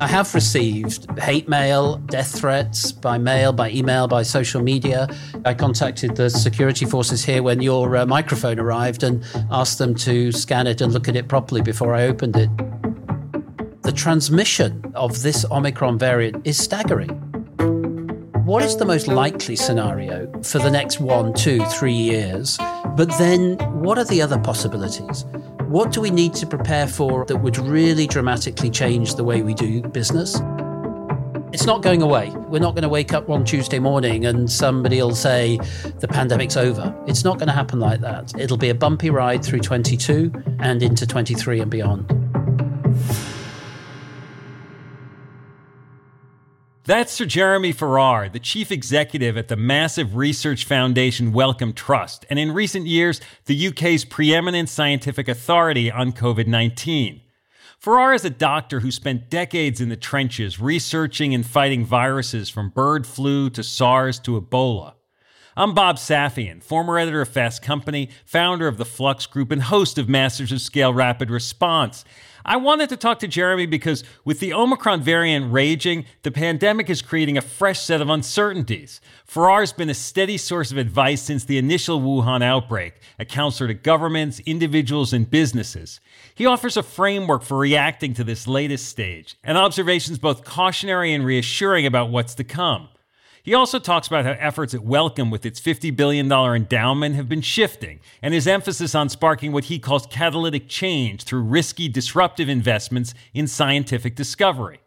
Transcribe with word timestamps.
I 0.00 0.08
have 0.08 0.34
received 0.34 1.08
hate 1.20 1.48
mail, 1.48 1.98
death 1.98 2.38
threats 2.38 2.90
by 2.90 3.16
mail, 3.16 3.52
by 3.52 3.70
email, 3.70 4.08
by 4.08 4.22
social 4.22 4.60
media. 4.60 5.08
I 5.44 5.54
contacted 5.54 6.16
the 6.16 6.28
security 6.28 6.84
forces 6.84 7.24
here 7.24 7.42
when 7.44 7.62
your 7.62 7.96
uh, 7.96 8.06
microphone 8.06 8.58
arrived 8.58 9.04
and 9.04 9.24
asked 9.52 9.78
them 9.78 9.94
to 9.96 10.32
scan 10.32 10.66
it 10.66 10.80
and 10.80 10.92
look 10.92 11.08
at 11.08 11.14
it 11.14 11.28
properly 11.28 11.62
before 11.62 11.94
I 11.94 12.06
opened 12.06 12.36
it. 12.36 12.50
The 13.82 13.92
transmission 13.92 14.92
of 14.94 15.22
this 15.22 15.44
Omicron 15.50 15.98
variant 15.98 16.44
is 16.44 16.58
staggering. 16.58 17.10
What 18.44 18.64
is 18.64 18.76
the 18.76 18.84
most 18.84 19.06
likely 19.06 19.56
scenario 19.56 20.30
for 20.42 20.58
the 20.58 20.70
next 20.70 21.00
one, 21.00 21.32
two, 21.34 21.64
three 21.66 21.94
years? 21.94 22.58
But 22.96 23.16
then, 23.16 23.56
what 23.80 23.96
are 23.96 24.04
the 24.04 24.20
other 24.22 24.38
possibilities? 24.38 25.24
What 25.68 25.92
do 25.92 26.00
we 26.00 26.10
need 26.10 26.34
to 26.34 26.46
prepare 26.46 26.86
for 26.86 27.24
that 27.24 27.36
would 27.38 27.56
really 27.56 28.06
dramatically 28.06 28.70
change 28.70 29.14
the 29.14 29.24
way 29.24 29.42
we 29.42 29.54
do 29.54 29.82
business? 29.82 30.40
It's 31.52 31.66
not 31.66 31.82
going 31.82 32.02
away. 32.02 32.30
We're 32.48 32.58
not 32.58 32.74
going 32.74 32.82
to 32.82 32.88
wake 32.88 33.12
up 33.12 33.28
one 33.28 33.44
Tuesday 33.44 33.78
morning 33.78 34.26
and 34.26 34.50
somebody 34.50 35.00
will 35.00 35.14
say 35.14 35.56
the 36.00 36.08
pandemic's 36.08 36.56
over. 36.56 36.94
It's 37.06 37.24
not 37.24 37.38
going 37.38 37.46
to 37.46 37.54
happen 37.54 37.80
like 37.80 38.00
that. 38.00 38.32
It'll 38.38 38.56
be 38.56 38.70
a 38.70 38.74
bumpy 38.74 39.10
ride 39.10 39.44
through 39.44 39.60
22 39.60 40.32
and 40.58 40.82
into 40.82 41.06
23 41.06 41.60
and 41.60 41.70
beyond. 41.70 42.08
That's 46.86 47.14
Sir 47.14 47.24
Jeremy 47.24 47.72
Farrar, 47.72 48.28
the 48.28 48.38
chief 48.38 48.70
executive 48.70 49.38
at 49.38 49.48
the 49.48 49.56
massive 49.56 50.16
research 50.16 50.66
foundation 50.66 51.32
Wellcome 51.32 51.72
Trust, 51.72 52.26
and 52.28 52.38
in 52.38 52.52
recent 52.52 52.86
years, 52.86 53.22
the 53.46 53.68
UK's 53.68 54.04
preeminent 54.04 54.68
scientific 54.68 55.26
authority 55.26 55.90
on 55.90 56.12
COVID 56.12 56.46
19. 56.46 57.22
Farrar 57.78 58.12
is 58.12 58.26
a 58.26 58.30
doctor 58.30 58.80
who 58.80 58.90
spent 58.90 59.30
decades 59.30 59.80
in 59.80 59.88
the 59.88 59.96
trenches 59.96 60.60
researching 60.60 61.32
and 61.32 61.46
fighting 61.46 61.86
viruses 61.86 62.50
from 62.50 62.68
bird 62.68 63.06
flu 63.06 63.48
to 63.48 63.62
SARS 63.62 64.18
to 64.18 64.38
Ebola. 64.38 64.92
I'm 65.56 65.72
Bob 65.72 65.96
Safian, 65.96 66.62
former 66.62 66.98
editor 66.98 67.22
of 67.22 67.28
Fast 67.30 67.62
Company, 67.62 68.10
founder 68.26 68.68
of 68.68 68.76
the 68.76 68.84
Flux 68.84 69.24
Group, 69.24 69.50
and 69.50 69.62
host 69.62 69.96
of 69.96 70.08
Masters 70.08 70.52
of 70.52 70.60
Scale 70.60 70.92
Rapid 70.92 71.30
Response. 71.30 72.04
I 72.46 72.56
wanted 72.56 72.90
to 72.90 72.98
talk 72.98 73.20
to 73.20 73.28
Jeremy 73.28 73.64
because 73.64 74.04
with 74.24 74.38
the 74.38 74.52
Omicron 74.52 75.02
variant 75.02 75.50
raging, 75.50 76.04
the 76.22 76.30
pandemic 76.30 76.90
is 76.90 77.00
creating 77.00 77.38
a 77.38 77.42
fresh 77.42 77.80
set 77.80 78.02
of 78.02 78.10
uncertainties. 78.10 79.00
Farrar's 79.24 79.72
been 79.72 79.88
a 79.88 79.94
steady 79.94 80.36
source 80.36 80.70
of 80.70 80.76
advice 80.76 81.22
since 81.22 81.44
the 81.44 81.56
initial 81.56 82.00
Wuhan 82.00 82.42
outbreak, 82.42 83.00
a 83.18 83.24
counselor 83.24 83.68
to 83.68 83.74
governments, 83.74 84.40
individuals, 84.44 85.14
and 85.14 85.30
businesses. 85.30 86.00
He 86.34 86.44
offers 86.44 86.76
a 86.76 86.82
framework 86.82 87.42
for 87.42 87.56
reacting 87.56 88.12
to 88.14 88.24
this 88.24 88.46
latest 88.46 88.90
stage, 88.90 89.36
and 89.42 89.56
observations 89.56 90.18
both 90.18 90.44
cautionary 90.44 91.14
and 91.14 91.24
reassuring 91.24 91.86
about 91.86 92.10
what's 92.10 92.34
to 92.34 92.44
come. 92.44 92.88
He 93.44 93.52
also 93.52 93.78
talks 93.78 94.06
about 94.06 94.24
how 94.24 94.30
efforts 94.40 94.72
at 94.72 94.82
Wellcome 94.82 95.30
with 95.30 95.44
its 95.44 95.60
$50 95.60 95.94
billion 95.94 96.32
endowment 96.32 97.14
have 97.14 97.28
been 97.28 97.42
shifting, 97.42 98.00
and 98.22 98.32
his 98.32 98.46
emphasis 98.46 98.94
on 98.94 99.10
sparking 99.10 99.52
what 99.52 99.64
he 99.64 99.78
calls 99.78 100.06
catalytic 100.06 100.66
change 100.66 101.24
through 101.24 101.42
risky, 101.42 101.86
disruptive 101.86 102.48
investments 102.48 103.12
in 103.34 103.46
scientific 103.46 104.16
discovery. 104.16 104.80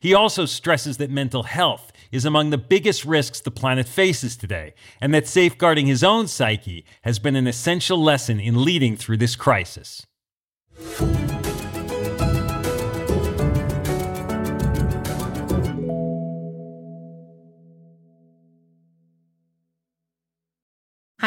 He 0.00 0.14
also 0.14 0.46
stresses 0.46 0.96
that 0.96 1.10
mental 1.10 1.42
health 1.42 1.92
is 2.10 2.24
among 2.24 2.48
the 2.48 2.56
biggest 2.56 3.04
risks 3.04 3.38
the 3.38 3.50
planet 3.50 3.86
faces 3.86 4.34
today, 4.34 4.72
and 4.98 5.12
that 5.12 5.28
safeguarding 5.28 5.86
his 5.86 6.02
own 6.02 6.26
psyche 6.26 6.86
has 7.02 7.18
been 7.18 7.36
an 7.36 7.46
essential 7.46 8.02
lesson 8.02 8.40
in 8.40 8.64
leading 8.64 8.96
through 8.96 9.18
this 9.18 9.36
crisis. 9.36 10.06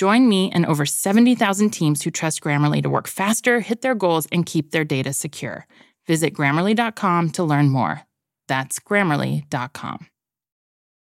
Join 0.00 0.30
me 0.30 0.50
and 0.50 0.64
over 0.64 0.86
70,000 0.86 1.68
teams 1.68 2.02
who 2.02 2.10
trust 2.10 2.40
Grammarly 2.40 2.82
to 2.82 2.88
work 2.88 3.06
faster, 3.06 3.60
hit 3.60 3.82
their 3.82 3.94
goals, 3.94 4.26
and 4.32 4.46
keep 4.46 4.70
their 4.70 4.82
data 4.82 5.12
secure. 5.12 5.66
Visit 6.06 6.32
grammarly.com 6.32 7.28
to 7.32 7.44
learn 7.44 7.68
more. 7.68 8.00
That's 8.48 8.78
grammarly.com. 8.78 10.06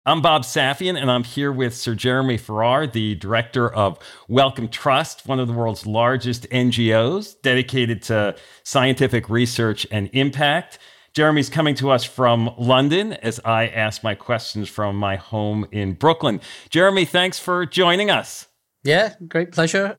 I'm 0.05 0.21
Bob 0.21 0.43
Safian, 0.43 0.95
and 0.95 1.09
I'm 1.09 1.23
here 1.23 1.51
with 1.51 1.73
Sir 1.75 1.95
Jeremy 1.95 2.37
Farrar, 2.37 2.85
the 2.85 3.15
director 3.15 3.67
of 3.67 3.97
Wellcome 4.27 4.67
Trust, 4.67 5.25
one 5.25 5.39
of 5.39 5.47
the 5.47 5.55
world's 5.55 5.87
largest 5.87 6.47
NGOs 6.51 7.41
dedicated 7.41 8.03
to 8.03 8.35
scientific 8.61 9.27
research 9.27 9.87
and 9.89 10.07
impact. 10.13 10.77
Jeremy's 11.15 11.49
coming 11.49 11.73
to 11.75 11.89
us 11.89 12.03
from 12.03 12.53
London 12.59 13.13
as 13.13 13.39
I 13.43 13.69
ask 13.69 14.03
my 14.03 14.13
questions 14.13 14.69
from 14.69 14.97
my 14.97 15.15
home 15.15 15.65
in 15.71 15.93
Brooklyn. 15.93 16.41
Jeremy, 16.69 17.05
thanks 17.05 17.39
for 17.39 17.65
joining 17.65 18.11
us. 18.11 18.49
Yeah, 18.83 19.13
great 19.27 19.51
pleasure. 19.51 19.97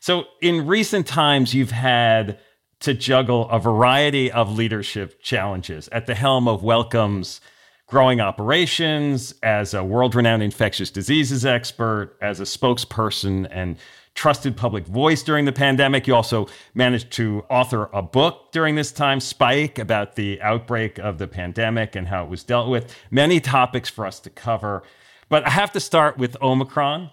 So, 0.00 0.24
in 0.42 0.66
recent 0.66 1.06
times, 1.06 1.54
you've 1.54 1.70
had 1.70 2.38
to 2.80 2.92
juggle 2.92 3.48
a 3.48 3.58
variety 3.58 4.30
of 4.30 4.54
leadership 4.54 5.22
challenges 5.22 5.88
at 5.90 6.06
the 6.06 6.14
helm 6.14 6.46
of 6.46 6.62
Wellcome's 6.62 7.40
growing 7.86 8.20
operations, 8.20 9.34
as 9.42 9.72
a 9.72 9.84
world 9.84 10.14
renowned 10.14 10.42
infectious 10.42 10.90
diseases 10.90 11.46
expert, 11.46 12.16
as 12.20 12.40
a 12.40 12.44
spokesperson 12.44 13.46
and 13.50 13.76
trusted 14.14 14.56
public 14.56 14.86
voice 14.86 15.22
during 15.22 15.44
the 15.44 15.52
pandemic. 15.52 16.06
You 16.06 16.14
also 16.14 16.46
managed 16.74 17.10
to 17.12 17.44
author 17.50 17.88
a 17.92 18.02
book 18.02 18.52
during 18.52 18.74
this 18.74 18.92
time, 18.92 19.20
Spike, 19.20 19.78
about 19.78 20.14
the 20.14 20.40
outbreak 20.40 20.98
of 20.98 21.18
the 21.18 21.26
pandemic 21.26 21.96
and 21.96 22.08
how 22.08 22.24
it 22.24 22.30
was 22.30 22.44
dealt 22.44 22.68
with. 22.68 22.94
Many 23.10 23.40
topics 23.40 23.88
for 23.88 24.06
us 24.06 24.20
to 24.20 24.30
cover. 24.30 24.82
But 25.28 25.46
I 25.46 25.50
have 25.50 25.72
to 25.72 25.80
start 25.80 26.16
with 26.16 26.36
Omicron 26.40 27.10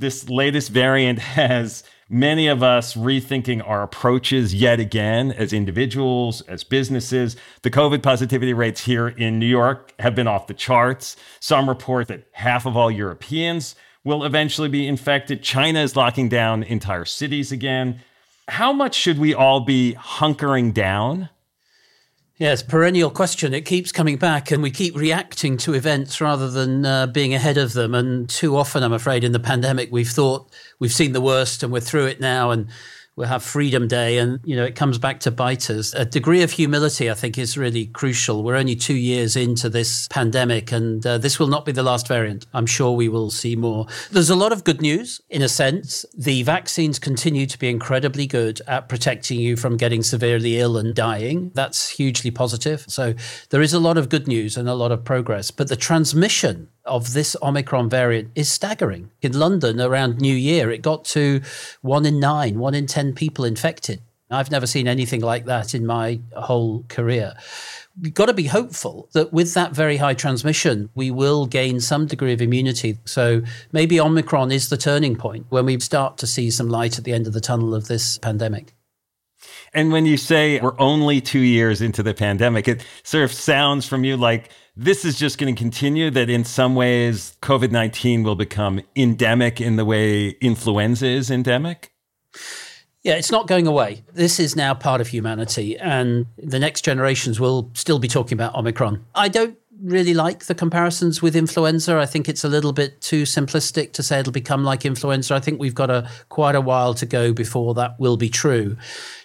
this 0.00 0.28
latest 0.28 0.70
variant 0.70 1.18
has 1.40 1.84
many 2.08 2.48
of 2.48 2.62
us 2.62 2.94
rethinking 2.94 3.66
our 3.66 3.82
approaches 3.82 4.52
yet 4.52 4.80
again 4.80 5.30
as 5.30 5.52
individuals, 5.52 6.40
as 6.42 6.64
businesses. 6.64 7.36
The 7.62 7.70
COVID 7.70 8.02
positivity 8.02 8.52
rates 8.52 8.84
here 8.84 9.08
in 9.08 9.38
New 9.38 9.46
York 9.46 9.94
have 10.00 10.14
been 10.14 10.26
off 10.26 10.48
the 10.48 10.54
charts. 10.54 11.16
Some 11.38 11.68
report 11.68 12.08
that 12.08 12.24
half 12.32 12.66
of 12.66 12.76
all 12.76 12.90
Europeans 12.90 13.76
will 14.02 14.24
eventually 14.24 14.68
be 14.68 14.88
infected. 14.88 15.42
China 15.42 15.80
is 15.80 15.94
locking 15.94 16.28
down 16.28 16.62
entire 16.64 17.04
cities 17.04 17.52
again. 17.52 18.00
How 18.48 18.72
much 18.72 18.94
should 18.96 19.18
we 19.18 19.32
all 19.32 19.60
be 19.60 19.94
hunkering 19.96 20.74
down? 20.74 21.28
Yes, 22.40 22.62
perennial 22.62 23.10
question. 23.10 23.52
It 23.52 23.66
keeps 23.66 23.92
coming 23.92 24.16
back, 24.16 24.50
and 24.50 24.62
we 24.62 24.70
keep 24.70 24.96
reacting 24.96 25.58
to 25.58 25.74
events 25.74 26.22
rather 26.22 26.50
than 26.50 26.86
uh, 26.86 27.06
being 27.06 27.34
ahead 27.34 27.58
of 27.58 27.74
them. 27.74 27.94
And 27.94 28.30
too 28.30 28.56
often, 28.56 28.82
I'm 28.82 28.94
afraid, 28.94 29.24
in 29.24 29.32
the 29.32 29.38
pandemic, 29.38 29.90
we've 29.92 30.08
thought 30.08 30.50
we've 30.78 30.90
seen 30.90 31.12
the 31.12 31.20
worst 31.20 31.62
and 31.62 31.70
we're 31.70 31.80
through 31.80 32.06
it 32.06 32.18
now. 32.18 32.50
And 32.50 32.68
we'll 33.20 33.28
have 33.28 33.42
Freedom 33.42 33.86
Day, 33.86 34.16
and 34.16 34.40
you 34.44 34.56
know 34.56 34.64
it 34.64 34.74
comes 34.74 34.96
back 34.96 35.20
to 35.20 35.30
bite 35.30 35.68
us. 35.68 35.92
A 35.92 36.06
degree 36.06 36.42
of 36.42 36.52
humility, 36.52 37.10
I 37.10 37.14
think, 37.14 37.36
is 37.36 37.58
really 37.58 37.86
crucial. 37.86 38.42
We're 38.42 38.56
only 38.56 38.74
two 38.74 38.94
years 38.94 39.36
into 39.36 39.68
this 39.68 40.08
pandemic, 40.08 40.72
and 40.72 41.06
uh, 41.06 41.18
this 41.18 41.38
will 41.38 41.46
not 41.46 41.66
be 41.66 41.72
the 41.72 41.82
last 41.82 42.08
variant. 42.08 42.46
I'm 42.54 42.64
sure 42.64 42.92
we 42.92 43.10
will 43.10 43.30
see 43.30 43.56
more. 43.56 43.86
There's 44.10 44.30
a 44.30 44.34
lot 44.34 44.52
of 44.52 44.64
good 44.64 44.80
news, 44.80 45.20
in 45.28 45.42
a 45.42 45.50
sense. 45.50 46.06
The 46.16 46.42
vaccines 46.44 46.98
continue 46.98 47.44
to 47.46 47.58
be 47.58 47.68
incredibly 47.68 48.26
good 48.26 48.62
at 48.66 48.88
protecting 48.88 49.38
you 49.38 49.56
from 49.56 49.76
getting 49.76 50.02
severely 50.02 50.58
ill 50.58 50.78
and 50.78 50.94
dying. 50.94 51.50
That's 51.54 51.90
hugely 51.90 52.30
positive. 52.30 52.86
So 52.88 53.12
there 53.50 53.60
is 53.60 53.74
a 53.74 53.80
lot 53.80 53.98
of 53.98 54.08
good 54.08 54.26
news 54.26 54.56
and 54.56 54.66
a 54.66 54.74
lot 54.74 54.92
of 54.92 55.04
progress, 55.04 55.50
but 55.50 55.68
the 55.68 55.76
transmission 55.76 56.68
of 56.84 57.12
this 57.12 57.36
Omicron 57.42 57.88
variant 57.88 58.30
is 58.34 58.50
staggering. 58.50 59.10
In 59.22 59.38
London 59.38 59.80
around 59.80 60.20
New 60.20 60.34
Year, 60.34 60.70
it 60.70 60.82
got 60.82 61.04
to 61.06 61.40
one 61.82 62.06
in 62.06 62.20
nine, 62.20 62.58
one 62.58 62.74
in 62.74 62.86
10 62.86 63.14
people 63.14 63.44
infected. 63.44 64.00
I've 64.30 64.50
never 64.50 64.66
seen 64.66 64.86
anything 64.86 65.20
like 65.20 65.46
that 65.46 65.74
in 65.74 65.84
my 65.84 66.20
whole 66.36 66.84
career. 66.88 67.34
We've 68.00 68.14
got 68.14 68.26
to 68.26 68.32
be 68.32 68.44
hopeful 68.44 69.08
that 69.12 69.32
with 69.32 69.54
that 69.54 69.72
very 69.72 69.96
high 69.96 70.14
transmission, 70.14 70.88
we 70.94 71.10
will 71.10 71.46
gain 71.46 71.80
some 71.80 72.06
degree 72.06 72.32
of 72.32 72.40
immunity. 72.40 72.98
So 73.04 73.42
maybe 73.72 74.00
Omicron 74.00 74.52
is 74.52 74.68
the 74.68 74.76
turning 74.76 75.16
point 75.16 75.46
when 75.48 75.66
we 75.66 75.80
start 75.80 76.16
to 76.18 76.26
see 76.28 76.50
some 76.50 76.68
light 76.68 76.96
at 76.96 77.04
the 77.04 77.12
end 77.12 77.26
of 77.26 77.32
the 77.32 77.40
tunnel 77.40 77.74
of 77.74 77.88
this 77.88 78.18
pandemic. 78.18 78.72
And 79.72 79.92
when 79.92 80.06
you 80.06 80.16
say 80.16 80.60
we're 80.60 80.78
only 80.80 81.20
two 81.20 81.40
years 81.40 81.80
into 81.80 82.02
the 82.02 82.14
pandemic, 82.14 82.66
it 82.66 82.84
sort 83.02 83.24
of 83.24 83.32
sounds 83.32 83.86
from 83.86 84.04
you 84.04 84.16
like 84.16 84.50
this 84.76 85.04
is 85.04 85.18
just 85.18 85.38
going 85.38 85.54
to 85.54 85.58
continue, 85.58 86.10
that 86.10 86.30
in 86.30 86.44
some 86.44 86.74
ways 86.74 87.36
COVID 87.42 87.70
19 87.70 88.22
will 88.22 88.34
become 88.34 88.80
endemic 88.96 89.60
in 89.60 89.76
the 89.76 89.84
way 89.84 90.30
influenza 90.40 91.06
is 91.06 91.30
endemic? 91.30 91.92
Yeah, 93.02 93.14
it's 93.14 93.30
not 93.30 93.46
going 93.46 93.66
away. 93.66 94.04
This 94.12 94.38
is 94.38 94.56
now 94.56 94.74
part 94.74 95.00
of 95.00 95.08
humanity, 95.08 95.78
and 95.78 96.26
the 96.36 96.58
next 96.58 96.82
generations 96.82 97.40
will 97.40 97.70
still 97.74 97.98
be 97.98 98.08
talking 98.08 98.36
about 98.36 98.54
Omicron. 98.54 99.04
I 99.14 99.28
don't 99.28 99.56
really 99.82 100.14
like 100.14 100.44
the 100.44 100.54
comparisons 100.54 101.22
with 101.22 101.36
influenza. 101.36 101.98
I 101.98 102.06
think 102.06 102.28
it's 102.28 102.44
a 102.44 102.48
little 102.48 102.72
bit 102.72 103.00
too 103.00 103.22
simplistic 103.22 103.92
to 103.92 104.02
say 104.02 104.20
it'll 104.20 104.32
become 104.32 104.64
like 104.64 104.84
influenza. 104.84 105.34
I 105.34 105.40
think 105.40 105.60
we've 105.60 105.74
got 105.74 105.90
a 105.90 106.08
quite 106.28 106.54
a 106.54 106.60
while 106.60 106.94
to 106.94 107.06
go 107.06 107.32
before 107.32 107.74
that 107.74 107.98
will 107.98 108.16
be 108.16 108.28
true. 108.28 108.76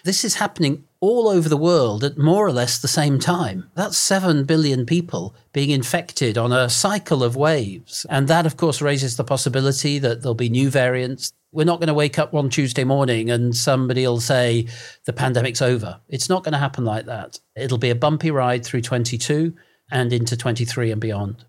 This 0.04 0.24
is 0.24 0.36
happening 0.36 0.84
all 1.00 1.28
over 1.28 1.48
the 1.48 1.56
world 1.56 2.02
at 2.04 2.16
more 2.16 2.46
or 2.46 2.52
less 2.52 2.78
the 2.78 2.88
same 2.88 3.18
time. 3.18 3.70
That's 3.74 3.98
7 3.98 4.44
billion 4.44 4.86
people 4.86 5.34
being 5.52 5.70
infected 5.70 6.38
on 6.38 6.52
a 6.52 6.70
cycle 6.70 7.22
of 7.22 7.36
waves. 7.36 8.06
And 8.08 8.28
that, 8.28 8.46
of 8.46 8.56
course, 8.56 8.80
raises 8.80 9.16
the 9.16 9.24
possibility 9.24 9.98
that 9.98 10.22
there'll 10.22 10.34
be 10.34 10.48
new 10.48 10.70
variants. 10.70 11.32
We're 11.52 11.64
not 11.64 11.80
going 11.80 11.88
to 11.88 11.94
wake 11.94 12.18
up 12.18 12.32
one 12.32 12.50
Tuesday 12.50 12.84
morning 12.84 13.30
and 13.30 13.54
somebody 13.54 14.06
will 14.06 14.20
say 14.20 14.66
the 15.04 15.12
pandemic's 15.12 15.62
over. 15.62 16.00
It's 16.08 16.28
not 16.28 16.44
going 16.44 16.52
to 16.52 16.58
happen 16.58 16.84
like 16.84 17.06
that. 17.06 17.38
It'll 17.54 17.78
be 17.78 17.90
a 17.90 17.94
bumpy 17.94 18.30
ride 18.30 18.64
through 18.64 18.82
22 18.82 19.54
and 19.90 20.12
into 20.12 20.36
23 20.36 20.90
and 20.90 21.00
beyond. 21.00 21.44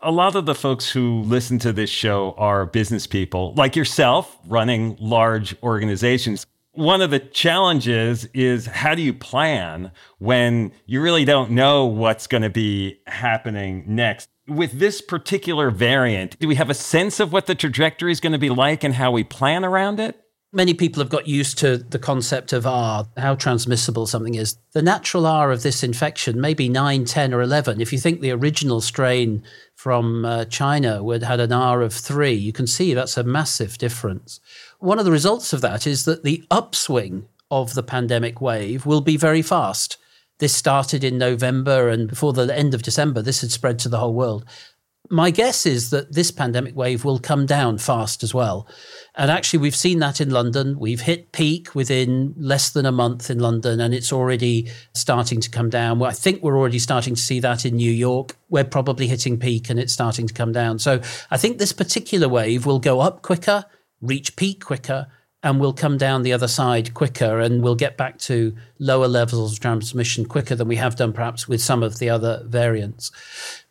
A 0.00 0.10
lot 0.10 0.36
of 0.36 0.46
the 0.46 0.54
folks 0.54 0.90
who 0.90 1.22
listen 1.22 1.58
to 1.60 1.72
this 1.72 1.90
show 1.90 2.34
are 2.36 2.66
business 2.66 3.06
people 3.06 3.54
like 3.54 3.74
yourself 3.74 4.36
running 4.46 4.96
large 5.00 5.56
organizations. 5.62 6.46
One 6.72 7.00
of 7.00 7.10
the 7.10 7.20
challenges 7.20 8.26
is 8.34 8.66
how 8.66 8.94
do 8.94 9.00
you 9.00 9.14
plan 9.14 9.92
when 10.18 10.72
you 10.84 11.00
really 11.00 11.24
don't 11.24 11.52
know 11.52 11.86
what's 11.86 12.26
going 12.26 12.42
to 12.42 12.50
be 12.50 13.00
happening 13.06 13.84
next? 13.86 14.28
With 14.46 14.78
this 14.78 15.00
particular 15.00 15.70
variant, 15.70 16.38
do 16.38 16.46
we 16.46 16.56
have 16.56 16.68
a 16.68 16.74
sense 16.74 17.18
of 17.18 17.32
what 17.32 17.46
the 17.46 17.54
trajectory 17.54 18.12
is 18.12 18.20
going 18.20 18.34
to 18.34 18.38
be 18.38 18.50
like 18.50 18.84
and 18.84 18.94
how 18.94 19.10
we 19.10 19.24
plan 19.24 19.64
around 19.64 19.98
it? 19.98 20.22
Many 20.56 20.72
people 20.72 21.02
have 21.02 21.10
got 21.10 21.28
used 21.28 21.58
to 21.58 21.76
the 21.76 21.98
concept 21.98 22.52
of 22.54 22.66
R, 22.66 23.06
how 23.18 23.34
transmissible 23.34 24.06
something 24.06 24.34
is. 24.34 24.56
The 24.72 24.80
natural 24.80 25.26
R 25.26 25.52
of 25.52 25.62
this 25.62 25.82
infection 25.82 26.40
may 26.40 26.54
be 26.54 26.70
9, 26.70 27.04
10, 27.04 27.34
or 27.34 27.42
11. 27.42 27.80
If 27.80 27.92
you 27.92 27.98
think 27.98 28.20
the 28.20 28.30
original 28.30 28.80
strain 28.80 29.44
from 29.74 30.24
uh, 30.24 30.46
China 30.46 31.04
would 31.04 31.22
had 31.22 31.40
an 31.40 31.52
R 31.52 31.82
of 31.82 31.92
3, 31.92 32.32
you 32.32 32.52
can 32.54 32.66
see 32.66 32.94
that's 32.94 33.18
a 33.18 33.22
massive 33.22 33.76
difference. 33.76 34.40
One 34.78 34.98
of 34.98 35.04
the 35.04 35.12
results 35.12 35.52
of 35.52 35.60
that 35.60 35.86
is 35.86 36.06
that 36.06 36.24
the 36.24 36.42
upswing 36.50 37.28
of 37.50 37.74
the 37.74 37.82
pandemic 37.82 38.40
wave 38.40 38.86
will 38.86 39.02
be 39.02 39.18
very 39.18 39.42
fast. 39.42 39.98
This 40.38 40.54
started 40.54 41.04
in 41.04 41.16
November, 41.18 41.88
and 41.88 42.08
before 42.08 42.32
the 42.32 42.54
end 42.54 42.74
of 42.74 42.82
December, 42.82 43.22
this 43.22 43.42
had 43.42 43.50
spread 43.50 43.78
to 43.80 43.88
the 43.88 43.98
whole 43.98 44.14
world. 44.14 44.44
My 45.10 45.30
guess 45.30 45.66
is 45.66 45.90
that 45.90 46.12
this 46.12 46.30
pandemic 46.30 46.74
wave 46.74 47.04
will 47.04 47.18
come 47.18 47.46
down 47.46 47.78
fast 47.78 48.22
as 48.22 48.34
well. 48.34 48.68
And 49.14 49.30
actually, 49.30 49.60
we've 49.60 49.76
seen 49.76 49.98
that 50.00 50.20
in 50.20 50.30
London. 50.30 50.78
We've 50.78 51.00
hit 51.00 51.32
peak 51.32 51.74
within 51.74 52.34
less 52.36 52.70
than 52.70 52.86
a 52.86 52.92
month 52.92 53.30
in 53.30 53.38
London, 53.38 53.80
and 53.80 53.94
it's 53.94 54.12
already 54.12 54.70
starting 54.94 55.40
to 55.40 55.50
come 55.50 55.70
down. 55.70 55.98
Well, 55.98 56.10
I 56.10 56.14
think 56.14 56.42
we're 56.42 56.58
already 56.58 56.78
starting 56.78 57.14
to 57.14 57.20
see 57.20 57.40
that 57.40 57.64
in 57.64 57.76
New 57.76 57.92
York. 57.92 58.36
We're 58.48 58.64
probably 58.64 59.06
hitting 59.06 59.38
peak 59.38 59.70
and 59.70 59.78
it's 59.78 59.92
starting 59.92 60.26
to 60.26 60.34
come 60.34 60.52
down. 60.52 60.78
So 60.78 61.00
I 61.30 61.36
think 61.36 61.58
this 61.58 61.72
particular 61.72 62.28
wave 62.28 62.66
will 62.66 62.78
go 62.78 63.00
up 63.00 63.22
quicker, 63.22 63.64
reach 64.00 64.36
peak 64.36 64.64
quicker, 64.64 65.06
and 65.42 65.60
we'll 65.60 65.72
come 65.72 65.96
down 65.96 66.22
the 66.22 66.32
other 66.32 66.48
side 66.48 66.92
quicker 66.92 67.38
and 67.38 67.62
we'll 67.62 67.76
get 67.76 67.96
back 67.96 68.18
to 68.18 68.52
lower 68.80 69.06
levels 69.06 69.52
of 69.52 69.60
transmission 69.60 70.26
quicker 70.26 70.56
than 70.56 70.66
we 70.66 70.74
have 70.74 70.96
done 70.96 71.12
perhaps 71.12 71.46
with 71.46 71.60
some 71.60 71.84
of 71.84 71.98
the 72.00 72.10
other 72.10 72.42
variants. 72.46 73.12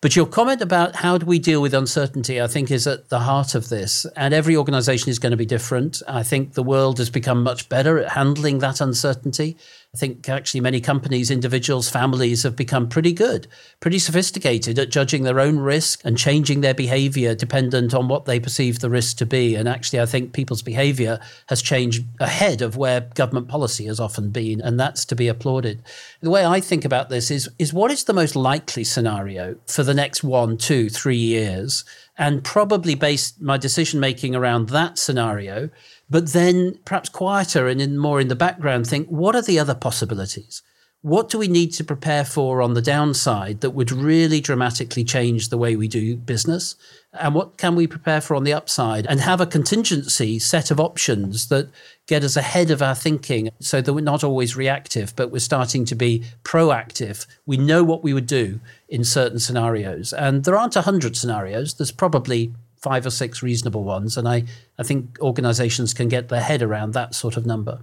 But 0.02 0.16
your 0.16 0.28
comment 0.28 0.62
about 0.62 0.98
how 0.98 1.18
do 1.18 1.26
we 1.26 1.40
deal 1.40 1.62
with 1.62 1.74
uncertainty, 1.74 2.40
I 2.40 2.48
think, 2.48 2.70
is 2.70 2.86
at 2.86 3.10
the 3.10 3.22
heart 3.22 3.56
of 3.56 3.70
this. 3.70 4.06
And 4.16 4.34
every 4.34 4.56
organization 4.56 5.10
is 5.10 5.20
going 5.20 5.32
to 5.32 5.38
be 5.38 5.46
different. 5.46 6.02
I 6.08 6.22
think 6.22 6.54
the 6.54 6.64
world 6.64 7.00
has 7.00 7.10
become 7.10 7.42
much 7.42 7.70
better 7.70 7.98
at 7.98 8.12
handling 8.12 8.60
that 8.60 8.82
uncertainty. 8.82 9.58
I 9.96 9.98
think 9.98 10.28
actually 10.28 10.60
many 10.60 10.82
companies, 10.82 11.32
individuals, 11.32 11.90
families 11.90 12.44
have 12.44 12.58
become 12.58 12.90
pretty 12.90 13.14
good, 13.14 13.48
pretty 13.80 13.98
sophisticated 13.98 14.78
at 14.78 14.90
judging 14.90 15.24
their 15.24 15.40
own 15.40 15.58
risk 15.58 16.02
and 16.04 16.18
changing 16.18 16.60
their 16.60 16.74
behavior 16.74 17.34
dependent 17.34 17.94
on 17.94 18.10
what 18.10 18.26
they 18.26 18.38
perceive 18.38 18.80
the 18.80 18.90
risk 18.90 19.16
to 19.20 19.26
be. 19.26 19.56
And 19.56 19.70
actually, 19.70 20.02
I 20.02 20.06
think 20.06 20.34
people's 20.34 20.62
behavior 20.62 21.22
has 21.48 21.62
changed 21.62 22.04
ahead 22.20 22.62
of 22.62 22.76
where 22.76 23.10
government 23.16 23.48
policy 23.48 23.86
has 23.86 24.02
often 24.02 24.32
been. 24.32 24.60
And 24.60 24.78
that's 24.78 25.06
to 25.06 25.16
be 25.16 25.30
applauded. 25.30 25.82
The 26.20 26.30
way 26.30 26.46
I 26.46 26.60
think 26.60 26.84
about 26.84 27.08
this 27.08 27.32
is, 27.32 27.48
is 27.58 27.72
what 27.72 27.90
is 27.90 28.04
the 28.04 28.12
most 28.12 28.36
likely 28.36 28.84
scenario 28.84 29.56
for 29.66 29.84
the 29.86 29.94
next 29.94 30.24
one, 30.24 30.58
two, 30.58 30.90
three 30.90 31.16
years? 31.18 31.86
And 32.18 32.44
probably 32.44 32.96
base 32.96 33.34
my 33.40 33.58
decision 33.58 34.00
making 34.00 34.36
around 34.36 34.70
that 34.70 34.98
scenario 34.98 35.70
but 36.10 36.34
then 36.34 36.78
perhaps 36.86 37.10
quieter 37.10 37.68
and 37.68 37.82
in 37.82 37.98
more 37.98 38.20
in 38.20 38.28
the 38.28 38.36
background 38.36 38.88
think 38.88 39.08
what 39.08 39.36
are 39.36 39.42
the 39.42 39.60
other 39.60 39.76
possibilities 39.76 40.62
what 41.02 41.30
do 41.30 41.38
we 41.38 41.48
need 41.48 41.72
to 41.72 41.84
prepare 41.84 42.26
for 42.26 42.62
on 42.64 42.74
the 42.74 42.82
downside 42.82 43.62
that 43.62 43.72
would 43.72 43.92
really 43.92 44.42
dramatically 44.42 45.04
change 45.04 45.50
the 45.50 45.58
way 45.58 45.76
we 45.76 45.88
do 45.88 46.16
business 46.16 46.76
and 47.20 47.36
what 47.36 47.58
can 47.58 47.76
we 47.76 47.88
prepare 47.88 48.22
for 48.22 48.36
on 48.36 48.44
the 48.44 48.54
upside? 48.54 49.06
And 49.08 49.20
have 49.20 49.42
a 49.42 49.46
contingency 49.46 50.40
set 50.40 50.72
of 50.72 50.80
options 50.80 51.48
that 51.50 51.70
get 52.08 52.24
us 52.24 52.36
ahead 52.36 52.72
of 52.72 52.82
our 52.82 52.96
thinking 52.96 53.50
so 53.60 53.82
that 53.82 53.94
we're 53.94 54.02
not 54.02 54.24
always 54.24 54.56
reactive 54.56 55.16
but 55.16 55.32
we're 55.32 55.40
starting 55.40 55.86
to 55.86 55.96
be 55.96 56.24
proactive. 56.44 57.26
We 57.46 57.58
know 57.58 57.84
what 57.84 58.04
we 58.04 58.14
would 58.14 58.28
do 58.28 58.60
in 58.88 59.04
certain 59.04 59.40
scenarios. 59.40 60.14
And 60.14 60.44
there 60.44 60.58
aren't 60.58 60.76
100 60.76 61.18
scenarios. 61.18 61.74
There's 61.74 61.92
probably 61.92 62.54
five 62.78 63.06
or 63.06 63.10
six 63.10 63.42
reasonable 63.42 63.84
ones. 63.84 64.18
And 64.18 64.28
I, 64.28 64.44
I 64.78 64.84
think 64.84 65.18
organizations 65.20 65.94
can 65.94 66.08
get 66.08 66.30
their 66.30 66.42
head 66.42 66.62
around 66.62 66.94
that 66.94 67.16
sort 67.16 67.38
of 67.38 67.46
number. 67.46 67.80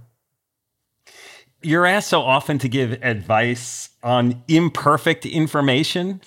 You're 1.61 1.85
asked 1.85 2.09
so 2.09 2.21
often 2.21 2.57
to 2.59 2.69
give 2.69 2.91
advice 3.01 3.89
on 4.01 4.43
imperfect 4.47 5.25
information 5.25 6.21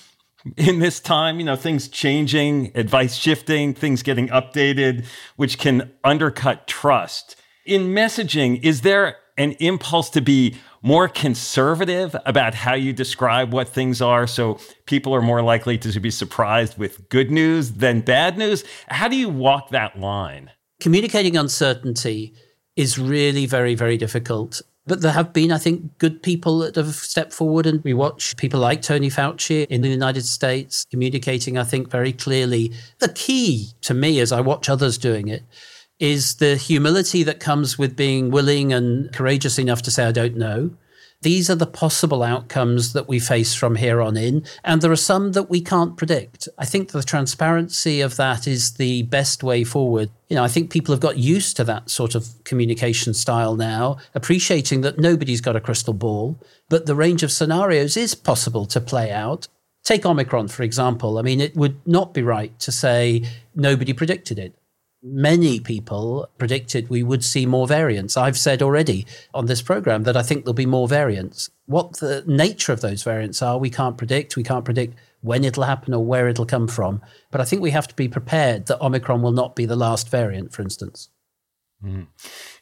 in 0.56 0.78
this 0.78 1.00
time, 1.00 1.38
you 1.38 1.44
know, 1.44 1.56
things 1.56 1.88
changing, 1.88 2.72
advice 2.74 3.14
shifting, 3.14 3.74
things 3.74 4.02
getting 4.02 4.28
updated, 4.28 5.06
which 5.36 5.58
can 5.58 5.90
undercut 6.04 6.66
trust. 6.66 7.36
In 7.64 7.88
messaging, 7.88 8.62
is 8.62 8.82
there 8.82 9.16
an 9.38 9.52
impulse 9.52 10.08
to 10.10 10.20
be 10.20 10.56
more 10.82 11.08
conservative 11.08 12.14
about 12.24 12.54
how 12.54 12.74
you 12.74 12.92
describe 12.92 13.52
what 13.52 13.68
things 13.68 14.00
are 14.00 14.26
so 14.26 14.58
people 14.86 15.12
are 15.14 15.20
more 15.20 15.42
likely 15.42 15.76
to 15.76 16.00
be 16.00 16.10
surprised 16.10 16.78
with 16.78 17.08
good 17.08 17.30
news 17.30 17.72
than 17.72 18.00
bad 18.00 18.38
news? 18.38 18.64
How 18.88 19.08
do 19.08 19.16
you 19.16 19.28
walk 19.28 19.70
that 19.70 19.98
line? 19.98 20.50
Communicating 20.80 21.36
uncertainty 21.36 22.34
is 22.76 22.98
really 22.98 23.46
very, 23.46 23.74
very 23.74 23.96
difficult. 23.96 24.62
But 24.86 25.00
there 25.00 25.12
have 25.12 25.32
been, 25.32 25.50
I 25.50 25.58
think, 25.58 25.98
good 25.98 26.22
people 26.22 26.58
that 26.58 26.76
have 26.76 26.94
stepped 26.94 27.32
forward, 27.32 27.66
and 27.66 27.82
we 27.82 27.92
watch 27.92 28.36
people 28.36 28.60
like 28.60 28.82
Tony 28.82 29.10
Fauci 29.10 29.66
in 29.66 29.80
the 29.82 29.88
United 29.88 30.24
States 30.24 30.86
communicating, 30.90 31.58
I 31.58 31.64
think, 31.64 31.90
very 31.90 32.12
clearly. 32.12 32.72
The 33.00 33.08
key 33.08 33.70
to 33.82 33.94
me, 33.94 34.20
as 34.20 34.30
I 34.30 34.40
watch 34.40 34.68
others 34.68 34.96
doing 34.96 35.26
it, 35.26 35.42
is 35.98 36.36
the 36.36 36.56
humility 36.56 37.22
that 37.24 37.40
comes 37.40 37.78
with 37.78 37.96
being 37.96 38.30
willing 38.30 38.72
and 38.72 39.12
courageous 39.12 39.58
enough 39.58 39.82
to 39.82 39.90
say, 39.90 40.04
I 40.04 40.12
don't 40.12 40.36
know. 40.36 40.70
These 41.23 41.49
are 41.50 41.56
the 41.56 41.66
possible 41.66 42.23
outcomes 42.23 42.92
that 42.92 43.08
we 43.08 43.18
face 43.18 43.54
from 43.54 43.76
here 43.76 44.00
on 44.00 44.16
in. 44.16 44.44
And 44.64 44.82
there 44.82 44.92
are 44.92 44.96
some 44.96 45.32
that 45.32 45.49
we 45.50 45.61
can't 45.61 45.96
predict. 45.96 46.49
I 46.58 46.64
think 46.64 46.92
the 46.92 47.02
transparency 47.02 48.00
of 48.00 48.16
that 48.16 48.46
is 48.46 48.75
the 48.75 49.02
best 49.02 49.42
way 49.42 49.64
forward. 49.64 50.11
You 50.28 50.37
know, 50.37 50.44
I 50.44 50.49
think 50.49 50.70
people 50.70 50.92
have 50.92 51.00
got 51.00 51.18
used 51.18 51.56
to 51.56 51.64
that 51.64 51.90
sort 51.90 52.14
of 52.14 52.28
communication 52.44 53.14
style 53.14 53.56
now, 53.56 53.96
appreciating 54.14 54.82
that 54.82 54.99
nobody's 54.99 55.40
got 55.40 55.56
a 55.56 55.61
crystal 55.61 55.94
ball, 55.94 56.38
but 56.68 56.87
the 56.87 56.94
range 56.94 57.23
of 57.23 57.32
scenarios 57.32 57.96
is 57.96 58.14
possible 58.14 58.66
to 58.66 58.80
play 58.80 59.11
out. 59.11 59.49
Take 59.85 60.04
Omicron, 60.04 60.49
for 60.49 60.64
example. 60.64 61.18
I 61.18 61.23
mean, 61.23 61.40
it 61.40 61.56
would 61.56 61.80
not 61.87 62.12
be 62.12 62.23
right 62.23 62.56
to 62.61 62.73
say 62.73 63.25
nobody 63.54 63.92
predicted 63.92 64.38
it 64.38 64.54
many 65.06 65.60
people 65.60 66.28
predicted 66.36 66.90
we 66.90 67.02
would 67.02 67.25
see 67.25 67.46
more 67.46 67.66
variants. 67.66 68.16
I've 68.16 68.36
said 68.36 68.62
already 68.62 69.06
on 69.32 69.46
this 69.46 69.62
program 69.62 70.02
that 70.02 70.16
I 70.16 70.22
think 70.22 70.44
there'll 70.44 70.54
be 70.54 70.66
more 70.66 70.88
variants. 70.88 71.48
What 71.66 71.98
the 71.98 72.25
nature 72.26 72.72
of 72.72 72.80
those 72.80 73.02
variants 73.02 73.40
are, 73.42 73.58
we 73.58 73.70
can't 73.70 73.96
predict. 73.96 74.36
We 74.36 74.42
can't 74.42 74.64
predict 74.64 74.94
when 75.20 75.44
it'll 75.44 75.64
happen 75.64 75.94
or 75.94 76.04
where 76.04 76.28
it'll 76.28 76.46
come 76.46 76.68
from. 76.68 77.02
But 77.30 77.40
I 77.40 77.44
think 77.44 77.62
we 77.62 77.70
have 77.70 77.88
to 77.88 77.94
be 77.94 78.08
prepared 78.08 78.66
that 78.66 78.80
Omicron 78.80 79.22
will 79.22 79.32
not 79.32 79.56
be 79.56 79.66
the 79.66 79.76
last 79.76 80.08
variant, 80.08 80.52
for 80.52 80.62
instance. 80.62 81.08
Mm. 81.84 82.06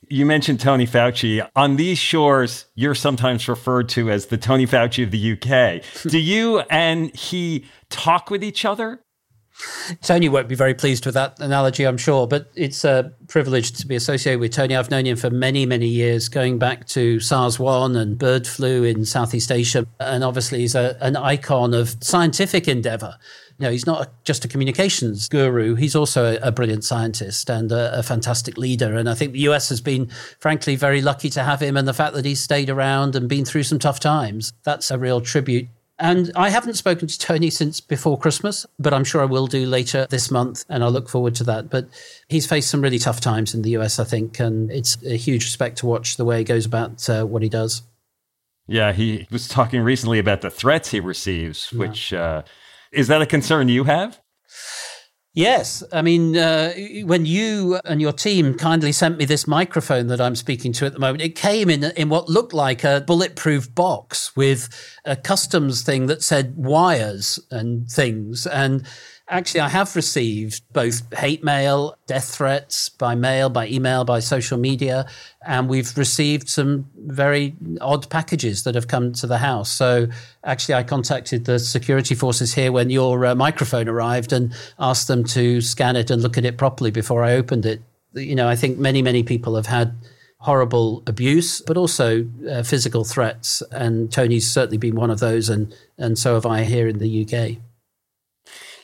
You 0.09 0.27
mentioned 0.27 0.61
Tony 0.61 0.87
Fauci. 0.87 1.47
On 1.55 1.77
these 1.77 1.99
shores, 1.99 2.67
you're 2.75 2.95
sometimes 2.95 3.49
referred 3.49 3.89
to 3.91 4.11
as 4.11 4.27
the 4.27 4.37
Tony 4.37 4.67
Fauci 4.67 5.05
of 5.05 5.11
the 5.11 5.33
UK. 5.33 5.83
Do 6.11 6.19
you 6.19 6.61
and 6.71 7.15
he 7.15 7.65
talk 7.91 8.31
with 8.31 8.43
each 8.43 8.65
other? 8.65 9.04
Tony 10.03 10.29
won't 10.29 10.49
be 10.49 10.55
very 10.55 10.75
pleased 10.75 11.07
with 11.07 11.15
that 11.15 11.39
analogy, 11.41 11.85
I'm 11.85 11.97
sure, 11.97 12.27
but 12.27 12.51
it's 12.55 12.85
a 12.85 13.13
privilege 13.29 13.73
to 13.73 13.87
be 13.87 13.95
associated 13.95 14.41
with 14.41 14.53
Tony. 14.53 14.75
I've 14.75 14.91
known 14.91 15.07
him 15.07 15.17
for 15.17 15.31
many, 15.31 15.65
many 15.65 15.87
years, 15.87 16.29
going 16.29 16.59
back 16.59 16.87
to 16.89 17.21
SARS 17.21 17.59
1 17.59 17.95
and 17.95 18.19
bird 18.19 18.47
flu 18.47 18.83
in 18.83 19.05
Southeast 19.05 19.53
Asia. 19.53 19.87
And 20.01 20.25
obviously, 20.25 20.61
he's 20.61 20.75
a, 20.75 20.97
an 21.01 21.17
icon 21.17 21.73
of 21.73 21.97
scientific 22.03 22.67
endeavor. 22.67 23.17
You 23.59 23.67
know, 23.67 23.71
he's 23.71 23.87
not 23.87 24.25
just 24.25 24.45
a 24.45 24.49
communications 24.49 25.29
guru. 25.29 25.77
He's 25.77 25.95
also 25.95 26.35
a, 26.35 26.49
a 26.49 26.53
brilliant 26.53 26.83
scientist 26.83 27.49
and 27.49 27.71
a, 27.71 27.99
a, 27.99 28.03
fantastic 28.03 28.59
leader. 28.59 28.97
And 28.97 29.09
I 29.09 29.15
think 29.15 29.33
the 29.33 29.41
US 29.51 29.69
has 29.69 29.81
been, 29.81 30.11
frankly, 30.41 30.75
very 30.75 31.01
lucky 31.01 31.31
to 31.31 31.45
have 31.45 31.63
him. 31.63 31.77
And 31.77 31.87
the 31.87 31.95
fact 31.95 32.15
that 32.15 32.25
he's 32.25 32.43
stayed 32.43 32.69
around 32.69 33.15
and 33.15 33.29
been 33.29 33.45
through 33.45 33.63
some 33.63 33.79
tough 33.79 34.01
times, 34.01 34.53
that's 34.65 34.91
a 34.91 34.99
real 34.99 35.21
tribute 35.21 35.69
and 35.99 36.33
I 36.35 36.51
haven't 36.51 36.75
spoken 36.75 37.07
to 37.07 37.19
Tony 37.19 37.51
since 37.51 37.81
before 37.81 38.19
Christmas, 38.19 38.67
but 38.79 38.93
I'm 38.93 39.05
sure 39.05 39.23
I 39.23 39.27
will 39.27 39.47
do 39.47 39.67
later 39.67 40.07
this 40.11 40.31
month, 40.31 40.65
and 40.69 40.83
I 40.83 40.89
look 40.89 41.09
forward 41.09 41.35
to 41.37 41.45
that. 41.45 41.71
But 41.71 41.89
he's 42.29 42.47
faced 42.47 42.71
some 42.71 42.81
really 42.81 42.99
tough 42.99 43.21
times 43.21 43.55
in 43.55 43.63
the 43.63 43.71
US, 43.71 43.99
I 43.99 44.05
think, 44.05 44.41
and 44.41 44.71
it's 44.71 45.03
a 45.05 45.17
huge 45.17 45.45
respect 45.45 45.79
to 45.79 45.87
watch 45.87 46.17
the 46.17 46.25
way 46.25 46.39
he 46.39 46.45
goes 46.45 46.67
about 46.67 47.09
uh, 47.09 47.25
what 47.25 47.43
he 47.43 47.49
does. 47.49 47.83
Yeah, 48.67 48.93
he 48.93 49.27
was 49.31 49.47
talking 49.47 49.83
recently 49.83 50.19
about 50.19 50.41
the 50.41 50.51
threats 50.51 50.91
he 50.91 50.99
receives, 50.99 51.73
which 51.73 52.13
uh, 52.13 52.43
is 52.93 53.09
that 53.09 53.23
a 53.23 53.27
concern 53.27 53.69
you 53.69 53.85
have? 53.85 54.21
Yes. 55.37 55.83
I 55.93 56.01
mean, 56.01 56.37
uh, 56.37 56.73
when 57.03 57.27
you 57.27 57.81
and 57.85 58.01
your 58.01 58.13
team 58.13 58.55
kindly 58.55 58.93
sent 58.93 59.19
me 59.19 59.25
this 59.25 59.49
microphone 59.49 60.07
that 60.07 60.21
I'm 60.21 60.37
speaking 60.37 60.73
to 60.75 60.87
at 60.87 60.93
the 60.93 61.01
moment, 61.01 61.23
it 61.23 61.35
came 61.35 61.69
in, 61.69 61.83
in 61.97 62.09
what 62.09 62.29
looked 62.29 62.55
like 62.55 62.85
a 62.85 63.03
bulletproof 63.05 63.75
box 63.75 64.37
with 64.37 64.69
a 65.05 65.17
customs 65.17 65.83
thing 65.83 66.07
that 66.07 66.23
said 66.23 66.55
wires 66.57 67.41
and 67.51 67.91
things. 67.91 68.47
And 68.47 68.87
Actually, 69.27 69.61
I 69.61 69.71
have 69.71 69.97
received 69.97 70.61
both 70.75 71.13
hate 71.15 71.43
mail, 71.43 71.97
death 72.07 72.35
threats 72.35 72.91
by 72.91 73.15
mail, 73.15 73.49
by 73.49 73.67
email, 73.69 74.05
by 74.05 74.21
social 74.21 74.59
media, 74.59 75.07
and 75.47 75.67
we've 75.67 75.97
received 75.97 76.47
some 76.47 76.91
very 76.95 77.57
odd 77.81 78.11
packages 78.11 78.65
that 78.65 78.75
have 78.75 78.87
come 78.87 79.15
to 79.15 79.27
the 79.27 79.39
house. 79.39 79.73
So, 79.73 80.09
actually, 80.45 80.75
I 80.75 80.83
contacted 80.83 81.47
the 81.47 81.59
security 81.59 82.15
forces 82.15 82.53
here 82.53 82.71
when 82.71 82.91
your 82.91 83.25
uh, 83.25 83.35
microphone 83.35 83.89
arrived 83.89 84.31
and 84.31 84.53
asked 84.79 85.09
them 85.09 85.25
to 85.25 85.63
scan 85.63 85.97
it 85.97 86.11
and 86.11 86.21
look 86.21 86.37
at 86.37 86.45
it 86.45 86.59
properly 86.59 86.91
before 86.91 87.25
I 87.25 87.33
opened 87.33 87.65
it. 87.65 87.81
You 88.13 88.35
know, 88.35 88.47
I 88.47 88.57
think 88.57 88.77
many, 88.77 89.01
many 89.01 89.23
people 89.23 89.57
have 89.57 89.67
had 89.67 89.97
horrible 90.41 91.03
abuse, 91.07 91.63
but 91.63 91.79
also 91.79 92.29
uh, 92.51 92.63
physical 92.63 93.05
threats. 93.05 93.63
And 93.73 94.13
Tony's 94.13 94.47
certainly 94.47 94.77
been 94.77 94.97
one 94.97 95.11
of 95.11 95.21
those, 95.21 95.49
and, 95.49 95.75
and 95.97 96.19
so 96.19 96.35
have 96.35 96.45
I 96.45 96.65
here 96.65 96.87
in 96.87 96.99
the 96.99 97.25
UK. 97.25 97.57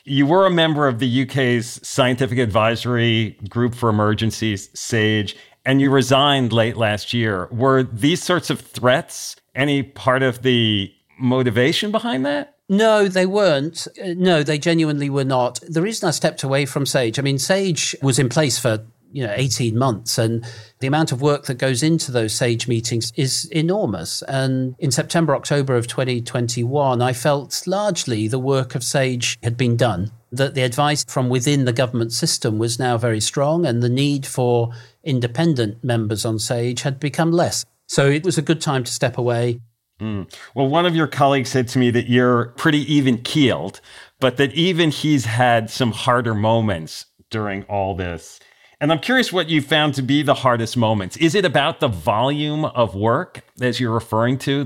You 0.03 0.25
were 0.25 0.45
a 0.45 0.51
member 0.51 0.87
of 0.87 0.99
the 0.99 1.23
UK's 1.23 1.79
Scientific 1.87 2.39
Advisory 2.39 3.37
Group 3.49 3.75
for 3.75 3.89
Emergencies, 3.89 4.69
SAGE, 4.73 5.35
and 5.63 5.79
you 5.79 5.91
resigned 5.91 6.51
late 6.51 6.75
last 6.75 7.13
year. 7.13 7.47
Were 7.51 7.83
these 7.83 8.23
sorts 8.23 8.49
of 8.49 8.59
threats 8.59 9.35
any 9.53 9.83
part 9.83 10.23
of 10.23 10.41
the 10.41 10.91
motivation 11.19 11.91
behind 11.91 12.25
that? 12.25 12.55
No, 12.67 13.07
they 13.07 13.25
weren't. 13.25 13.85
Uh, 14.01 14.13
no, 14.15 14.43
they 14.43 14.57
genuinely 14.57 15.09
were 15.09 15.25
not. 15.25 15.59
The 15.67 15.81
reason 15.81 16.07
I 16.07 16.11
stepped 16.11 16.41
away 16.41 16.65
from 16.65 16.85
Sage, 16.85 17.19
I 17.19 17.21
mean, 17.21 17.37
Sage 17.37 17.95
was 18.01 18.17
in 18.17 18.29
place 18.29 18.57
for 18.57 18.85
you 19.11 19.25
know 19.25 19.33
18 19.35 19.77
months 19.77 20.17
and 20.17 20.45
the 20.79 20.87
amount 20.87 21.11
of 21.11 21.21
work 21.21 21.45
that 21.45 21.55
goes 21.55 21.83
into 21.83 22.11
those 22.11 22.33
sage 22.33 22.67
meetings 22.67 23.11
is 23.15 23.45
enormous. 23.51 24.21
And 24.23 24.75
in 24.79 24.91
september 24.91 25.35
october 25.35 25.75
of 25.75 25.87
2021 25.87 27.01
i 27.01 27.13
felt 27.13 27.63
largely 27.67 28.27
the 28.27 28.39
work 28.39 28.75
of 28.75 28.83
sage 28.83 29.37
had 29.43 29.57
been 29.57 29.75
done 29.77 30.11
that 30.31 30.55
the 30.55 30.61
advice 30.61 31.03
from 31.03 31.29
within 31.29 31.65
the 31.65 31.73
government 31.73 32.13
system 32.13 32.57
was 32.57 32.79
now 32.79 32.97
very 32.97 33.19
strong 33.19 33.65
and 33.65 33.83
the 33.83 33.89
need 33.89 34.25
for 34.25 34.71
independent 35.03 35.83
members 35.83 36.25
on 36.25 36.39
sage 36.39 36.81
had 36.83 36.99
become 36.99 37.31
less. 37.31 37.65
So 37.87 38.07
it 38.07 38.23
was 38.23 38.37
a 38.37 38.41
good 38.41 38.61
time 38.61 38.83
to 38.85 38.91
step 38.91 39.17
away. 39.17 39.59
Mm. 39.99 40.33
well 40.55 40.67
one 40.67 40.87
of 40.87 40.95
your 40.95 41.05
colleagues 41.05 41.49
said 41.49 41.67
to 41.67 41.77
me 41.77 41.91
that 41.91 42.09
you're 42.09 42.45
pretty 42.57 42.91
even 42.91 43.19
keeled 43.19 43.81
but 44.19 44.37
that 44.37 44.51
even 44.53 44.89
he's 44.89 45.25
had 45.25 45.69
some 45.69 45.91
harder 45.91 46.33
moments 46.33 47.05
during 47.29 47.61
all 47.65 47.95
this 47.95 48.39
and 48.81 48.91
I'm 48.91 48.99
curious 48.99 49.31
what 49.31 49.47
you 49.47 49.61
found 49.61 49.93
to 49.93 50.01
be 50.01 50.23
the 50.23 50.33
hardest 50.33 50.75
moments. 50.75 51.15
Is 51.17 51.35
it 51.35 51.45
about 51.45 51.79
the 51.79 51.87
volume 51.87 52.65
of 52.65 52.95
work 52.95 53.43
as 53.61 53.79
you're 53.79 53.93
referring 53.93 54.39
to? 54.39 54.65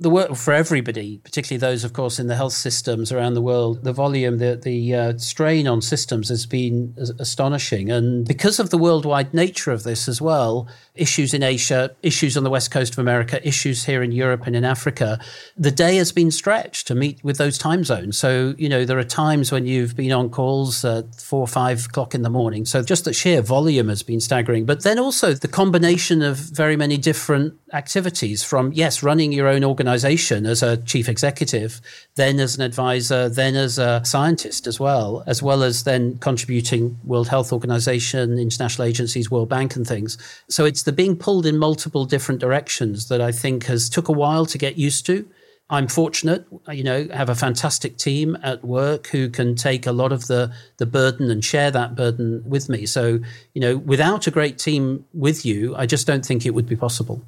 The 0.00 0.10
work 0.10 0.36
for 0.36 0.54
everybody, 0.54 1.18
particularly 1.18 1.58
those, 1.58 1.82
of 1.82 1.92
course, 1.92 2.20
in 2.20 2.28
the 2.28 2.36
health 2.36 2.52
systems 2.52 3.10
around 3.10 3.34
the 3.34 3.42
world, 3.42 3.82
the 3.82 3.92
volume, 3.92 4.38
the, 4.38 4.54
the 4.62 4.94
uh, 4.94 5.18
strain 5.18 5.66
on 5.66 5.82
systems 5.82 6.28
has 6.28 6.46
been 6.46 6.94
astonishing. 7.18 7.90
And 7.90 8.24
because 8.26 8.60
of 8.60 8.70
the 8.70 8.78
worldwide 8.78 9.34
nature 9.34 9.72
of 9.72 9.82
this 9.82 10.06
as 10.06 10.20
well, 10.20 10.68
issues 10.94 11.34
in 11.34 11.42
Asia, 11.42 11.96
issues 12.02 12.36
on 12.36 12.44
the 12.44 12.50
west 12.50 12.70
coast 12.70 12.92
of 12.92 13.00
America, 13.00 13.46
issues 13.46 13.86
here 13.86 14.00
in 14.00 14.12
Europe 14.12 14.46
and 14.46 14.54
in 14.54 14.64
Africa, 14.64 15.18
the 15.56 15.72
day 15.72 15.96
has 15.96 16.12
been 16.12 16.30
stretched 16.30 16.86
to 16.86 16.94
meet 16.94 17.22
with 17.24 17.38
those 17.38 17.58
time 17.58 17.82
zones. 17.82 18.16
So, 18.16 18.54
you 18.56 18.68
know, 18.68 18.84
there 18.84 18.98
are 18.98 19.04
times 19.04 19.50
when 19.50 19.66
you've 19.66 19.96
been 19.96 20.12
on 20.12 20.30
calls 20.30 20.84
at 20.84 21.16
four 21.16 21.40
or 21.40 21.48
five 21.48 21.86
o'clock 21.86 22.14
in 22.14 22.22
the 22.22 22.30
morning. 22.30 22.66
So 22.66 22.84
just 22.84 23.04
the 23.04 23.12
sheer 23.12 23.42
volume 23.42 23.88
has 23.88 24.04
been 24.04 24.20
staggering. 24.20 24.64
But 24.64 24.84
then 24.84 25.00
also 25.00 25.34
the 25.34 25.48
combination 25.48 26.22
of 26.22 26.36
very 26.36 26.76
many 26.76 26.98
different 26.98 27.54
activities 27.72 28.42
from, 28.42 28.72
yes, 28.72 29.02
running 29.02 29.32
your 29.32 29.48
own 29.48 29.64
organization 29.64 30.46
as 30.46 30.62
a 30.62 30.76
chief 30.78 31.08
executive, 31.08 31.80
then 32.16 32.40
as 32.40 32.56
an 32.56 32.62
advisor, 32.62 33.28
then 33.28 33.56
as 33.56 33.78
a 33.78 34.02
scientist 34.04 34.66
as 34.66 34.80
well, 34.80 35.22
as 35.26 35.42
well 35.42 35.62
as 35.62 35.84
then 35.84 36.18
contributing 36.18 36.98
World 37.04 37.28
Health 37.28 37.52
Organization, 37.52 38.38
international 38.38 38.86
agencies, 38.86 39.30
World 39.30 39.48
Bank 39.48 39.76
and 39.76 39.86
things. 39.86 40.18
So 40.48 40.64
it's 40.64 40.82
the 40.82 40.92
being 40.92 41.16
pulled 41.16 41.46
in 41.46 41.58
multiple 41.58 42.04
different 42.04 42.40
directions 42.40 43.08
that 43.08 43.20
I 43.20 43.32
think 43.32 43.66
has 43.66 43.88
took 43.88 44.08
a 44.08 44.12
while 44.12 44.46
to 44.46 44.58
get 44.58 44.78
used 44.78 45.06
to. 45.06 45.28
I'm 45.70 45.86
fortunate, 45.86 46.46
you 46.72 46.82
know, 46.82 47.08
have 47.12 47.28
a 47.28 47.34
fantastic 47.34 47.98
team 47.98 48.38
at 48.42 48.64
work 48.64 49.08
who 49.08 49.28
can 49.28 49.54
take 49.54 49.86
a 49.86 49.92
lot 49.92 50.12
of 50.12 50.26
the 50.26 50.50
the 50.78 50.86
burden 50.86 51.30
and 51.30 51.44
share 51.44 51.70
that 51.70 51.94
burden 51.94 52.42
with 52.46 52.70
me. 52.70 52.86
So, 52.86 53.20
you 53.52 53.60
know, 53.60 53.76
without 53.76 54.26
a 54.26 54.30
great 54.30 54.58
team 54.58 55.04
with 55.12 55.44
you, 55.44 55.76
I 55.76 55.84
just 55.84 56.06
don't 56.06 56.24
think 56.24 56.46
it 56.46 56.54
would 56.54 56.66
be 56.66 56.76
possible. 56.76 57.22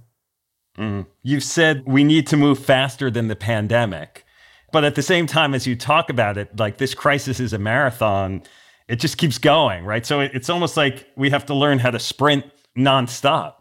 Mm. 0.80 1.06
You've 1.22 1.44
said 1.44 1.82
we 1.86 2.04
need 2.04 2.26
to 2.28 2.36
move 2.36 2.58
faster 2.58 3.10
than 3.10 3.28
the 3.28 3.36
pandemic. 3.36 4.24
But 4.72 4.84
at 4.84 4.94
the 4.94 5.02
same 5.02 5.26
time, 5.26 5.52
as 5.52 5.66
you 5.66 5.76
talk 5.76 6.08
about 6.10 6.38
it, 6.38 6.58
like 6.58 6.78
this 6.78 6.94
crisis 6.94 7.38
is 7.38 7.52
a 7.52 7.58
marathon, 7.58 8.42
it 8.88 8.96
just 8.96 9.18
keeps 9.18 9.36
going, 9.36 9.84
right? 9.84 10.06
So 10.06 10.20
it's 10.20 10.48
almost 10.48 10.76
like 10.76 11.06
we 11.16 11.30
have 11.30 11.46
to 11.46 11.54
learn 11.54 11.80
how 11.80 11.90
to 11.90 11.98
sprint 11.98 12.44
nonstop. 12.78 13.54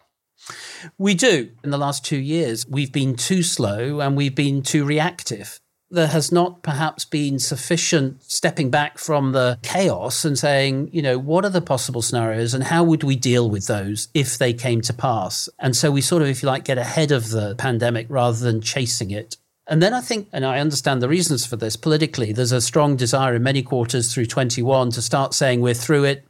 We 0.97 1.13
do. 1.13 1.51
In 1.63 1.71
the 1.71 1.77
last 1.77 2.05
two 2.05 2.19
years, 2.19 2.65
we've 2.67 2.93
been 2.93 3.15
too 3.15 3.43
slow 3.43 3.99
and 3.99 4.15
we've 4.15 4.35
been 4.35 4.61
too 4.61 4.85
reactive 4.85 5.59
there 5.91 6.07
has 6.07 6.31
not 6.31 6.61
perhaps 6.61 7.03
been 7.03 7.39
sufficient 7.39 8.23
stepping 8.23 8.69
back 8.69 8.97
from 8.97 9.31
the 9.31 9.57
chaos 9.63 10.23
and 10.23 10.37
saying, 10.37 10.89
you 10.93 11.01
know, 11.01 11.17
what 11.17 11.43
are 11.43 11.49
the 11.49 11.61
possible 11.61 12.01
scenarios 12.01 12.53
and 12.53 12.65
how 12.65 12.83
would 12.83 13.03
we 13.03 13.15
deal 13.15 13.49
with 13.49 13.67
those 13.67 14.07
if 14.13 14.37
they 14.37 14.53
came 14.53 14.81
to 14.81 14.93
pass? 14.93 15.49
And 15.57 15.75
so 15.75 15.89
we 15.89 16.01
sort 16.01 16.21
of, 16.21 16.27
if 16.27 16.43
you 16.43 16.47
like, 16.47 16.63
get 16.63 16.77
ahead 16.77 17.11
of 17.11 17.31
the 17.31 17.55
pandemic 17.55 18.05
rather 18.09 18.37
than 18.37 18.61
chasing 18.61 19.09
it. 19.09 19.37
And 19.67 19.81
then 19.81 19.93
I 19.93 20.01
think, 20.01 20.29
and 20.31 20.45
I 20.45 20.59
understand 20.59 21.01
the 21.01 21.09
reasons 21.09 21.45
for 21.45 21.55
this 21.55 21.75
politically, 21.75 22.33
there's 22.33 22.51
a 22.51 22.61
strong 22.61 22.95
desire 22.95 23.35
in 23.35 23.43
many 23.43 23.61
quarters 23.61 24.13
through 24.13 24.25
21 24.25 24.91
to 24.91 25.01
start 25.01 25.33
saying 25.33 25.61
we're 25.61 25.73
through 25.73 26.05
it, 26.05 26.25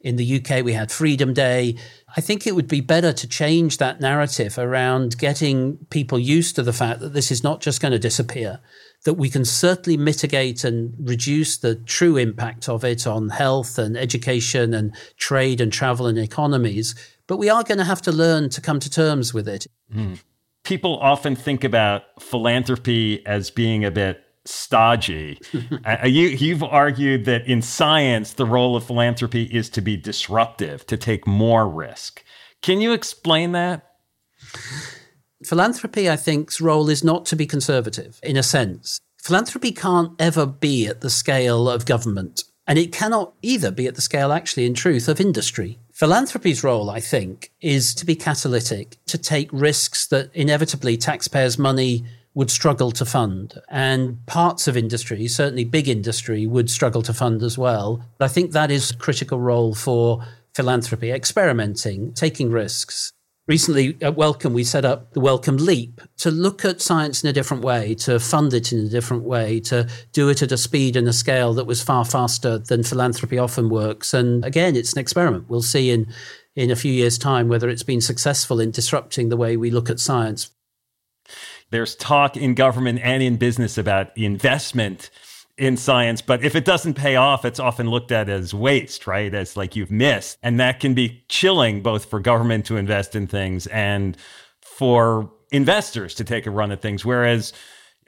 In 0.00 0.16
the 0.16 0.36
UK, 0.36 0.62
we 0.62 0.74
had 0.74 0.92
Freedom 0.92 1.32
Day. 1.32 1.76
I 2.14 2.20
think 2.20 2.46
it 2.46 2.54
would 2.54 2.68
be 2.68 2.82
better 2.82 3.12
to 3.12 3.26
change 3.26 3.78
that 3.78 4.00
narrative 4.00 4.58
around 4.58 5.16
getting 5.16 5.78
people 5.88 6.18
used 6.18 6.56
to 6.56 6.62
the 6.62 6.74
fact 6.74 7.00
that 7.00 7.14
this 7.14 7.30
is 7.30 7.42
not 7.42 7.62
just 7.62 7.80
going 7.80 7.92
to 7.92 7.98
disappear, 7.98 8.60
that 9.04 9.14
we 9.14 9.28
can 9.28 9.44
certainly 9.44 9.96
mitigate 9.96 10.64
and 10.64 10.94
reduce 10.98 11.58
the 11.58 11.74
true 11.74 12.16
impact 12.16 12.68
of 12.68 12.84
it 12.84 13.06
on 13.06 13.28
health 13.28 13.78
and 13.78 13.96
education 13.96 14.74
and 14.74 14.94
trade 15.18 15.60
and 15.60 15.72
travel 15.72 16.06
and 16.06 16.18
economies. 16.18 16.94
But 17.26 17.36
we 17.36 17.48
are 17.48 17.62
going 17.62 17.78
to 17.78 17.84
have 17.84 18.02
to 18.02 18.12
learn 18.12 18.48
to 18.50 18.60
come 18.60 18.80
to 18.80 18.90
terms 18.90 19.32
with 19.32 19.46
it. 19.46 19.66
Mm. 19.94 20.22
People 20.64 20.98
often 20.98 21.36
think 21.36 21.64
about 21.64 22.02
philanthropy 22.20 23.24
as 23.26 23.50
being 23.50 23.84
a 23.84 23.90
bit 23.90 24.22
stodgy. 24.46 25.38
uh, 25.86 26.06
you, 26.06 26.28
you've 26.28 26.62
argued 26.62 27.26
that 27.26 27.46
in 27.46 27.60
science, 27.60 28.32
the 28.32 28.46
role 28.46 28.74
of 28.74 28.84
philanthropy 28.84 29.44
is 29.44 29.68
to 29.70 29.82
be 29.82 29.96
disruptive, 29.96 30.86
to 30.86 30.96
take 30.96 31.26
more 31.26 31.68
risk. 31.68 32.24
Can 32.62 32.80
you 32.80 32.92
explain 32.94 33.52
that? 33.52 33.86
Philanthropy, 35.44 36.08
I 36.08 36.16
think's 36.16 36.60
role 36.60 36.88
is 36.88 37.04
not 37.04 37.26
to 37.26 37.36
be 37.36 37.46
conservative 37.46 38.18
in 38.22 38.36
a 38.36 38.42
sense. 38.42 39.00
Philanthropy 39.18 39.72
can't 39.72 40.12
ever 40.18 40.46
be 40.46 40.86
at 40.86 41.00
the 41.00 41.10
scale 41.10 41.68
of 41.68 41.86
government, 41.86 42.44
and 42.66 42.78
it 42.78 42.92
cannot 42.92 43.34
either 43.42 43.70
be 43.70 43.86
at 43.86 43.94
the 43.94 44.00
scale, 44.00 44.32
actually, 44.32 44.66
in 44.66 44.74
truth, 44.74 45.08
of 45.08 45.20
industry. 45.20 45.78
Philanthropy's 45.92 46.64
role, 46.64 46.90
I 46.90 47.00
think, 47.00 47.50
is 47.60 47.94
to 47.94 48.06
be 48.06 48.16
catalytic, 48.16 48.96
to 49.06 49.18
take 49.18 49.48
risks 49.52 50.06
that 50.08 50.30
inevitably 50.34 50.96
taxpayers' 50.96 51.58
money 51.58 52.04
would 52.34 52.50
struggle 52.50 52.90
to 52.90 53.04
fund. 53.04 53.54
And 53.68 54.24
parts 54.26 54.66
of 54.66 54.76
industry, 54.76 55.26
certainly 55.28 55.64
big 55.64 55.88
industry, 55.88 56.46
would 56.46 56.68
struggle 56.68 57.02
to 57.02 57.14
fund 57.14 57.42
as 57.42 57.56
well. 57.56 58.04
But 58.18 58.24
I 58.24 58.28
think 58.28 58.52
that 58.52 58.70
is 58.70 58.90
a 58.90 58.96
critical 58.96 59.40
role 59.40 59.74
for 59.74 60.24
philanthropy, 60.54 61.12
experimenting, 61.12 62.12
taking 62.12 62.50
risks. 62.50 63.12
Recently 63.46 63.98
at 64.00 64.16
Wellcome, 64.16 64.54
we 64.54 64.64
set 64.64 64.86
up 64.86 65.12
the 65.12 65.20
Wellcome 65.20 65.58
Leap 65.58 66.00
to 66.16 66.30
look 66.30 66.64
at 66.64 66.80
science 66.80 67.22
in 67.22 67.28
a 67.28 67.32
different 67.32 67.62
way, 67.62 67.94
to 67.96 68.18
fund 68.18 68.54
it 68.54 68.72
in 68.72 68.78
a 68.78 68.88
different 68.88 69.22
way, 69.22 69.60
to 69.60 69.86
do 70.12 70.30
it 70.30 70.40
at 70.40 70.50
a 70.50 70.56
speed 70.56 70.96
and 70.96 71.06
a 71.06 71.12
scale 71.12 71.52
that 71.54 71.66
was 71.66 71.82
far 71.82 72.06
faster 72.06 72.56
than 72.56 72.82
philanthropy 72.82 73.36
often 73.36 73.68
works. 73.68 74.14
And 74.14 74.42
again, 74.46 74.76
it's 74.76 74.94
an 74.94 74.98
experiment. 74.98 75.50
We'll 75.50 75.60
see 75.60 75.90
in, 75.90 76.06
in 76.56 76.70
a 76.70 76.76
few 76.76 76.92
years' 76.92 77.18
time 77.18 77.48
whether 77.48 77.68
it's 77.68 77.82
been 77.82 78.00
successful 78.00 78.60
in 78.60 78.70
disrupting 78.70 79.28
the 79.28 79.36
way 79.36 79.58
we 79.58 79.70
look 79.70 79.90
at 79.90 80.00
science. 80.00 80.50
There's 81.70 81.94
talk 81.94 82.38
in 82.38 82.54
government 82.54 83.00
and 83.02 83.22
in 83.22 83.36
business 83.36 83.76
about 83.76 84.16
investment 84.16 85.10
in 85.56 85.76
science, 85.76 86.20
but 86.20 86.42
if 86.42 86.56
it 86.56 86.64
doesn't 86.64 86.94
pay 86.94 87.16
off, 87.16 87.44
it's 87.44 87.60
often 87.60 87.88
looked 87.88 88.10
at 88.10 88.28
as 88.28 88.52
waste, 88.52 89.06
right? 89.06 89.32
As 89.32 89.56
like 89.56 89.76
you've 89.76 89.90
missed. 89.90 90.38
And 90.42 90.58
that 90.58 90.80
can 90.80 90.94
be 90.94 91.24
chilling 91.28 91.82
both 91.82 92.06
for 92.06 92.18
government 92.18 92.66
to 92.66 92.76
invest 92.76 93.14
in 93.14 93.26
things 93.26 93.66
and 93.68 94.16
for 94.60 95.30
investors 95.52 96.14
to 96.16 96.24
take 96.24 96.46
a 96.46 96.50
run 96.50 96.72
at 96.72 96.82
things. 96.82 97.04
Whereas 97.04 97.52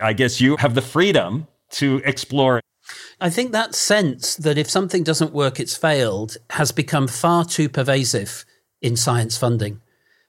I 0.01 0.13
guess 0.13 0.41
you 0.41 0.57
have 0.57 0.75
the 0.75 0.83
freedom 0.83 1.47
to 1.73 2.03
explore. 2.05 2.61
I 3.21 3.31
think 3.31 3.53
that 3.53 3.75
sense 3.75 4.37
that 4.37 4.59
if 4.59 4.69
something 4.69 5.03
doesn't 5.03 5.33
work, 5.33 5.61
it's 5.61 5.77
failed 5.77 6.37
has 6.51 6.73
become 6.73 7.07
far 7.07 7.45
too 7.45 7.69
pervasive 7.69 8.45
in 8.83 8.97
science 8.97 9.37
funding. 9.37 9.81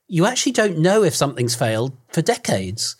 You 0.07 0.25
actually 0.25 0.53
don't 0.53 0.79
know 0.79 1.03
if 1.03 1.15
something's 1.15 1.55
failed 1.55 1.97
for 2.09 2.21
decades. 2.21 2.95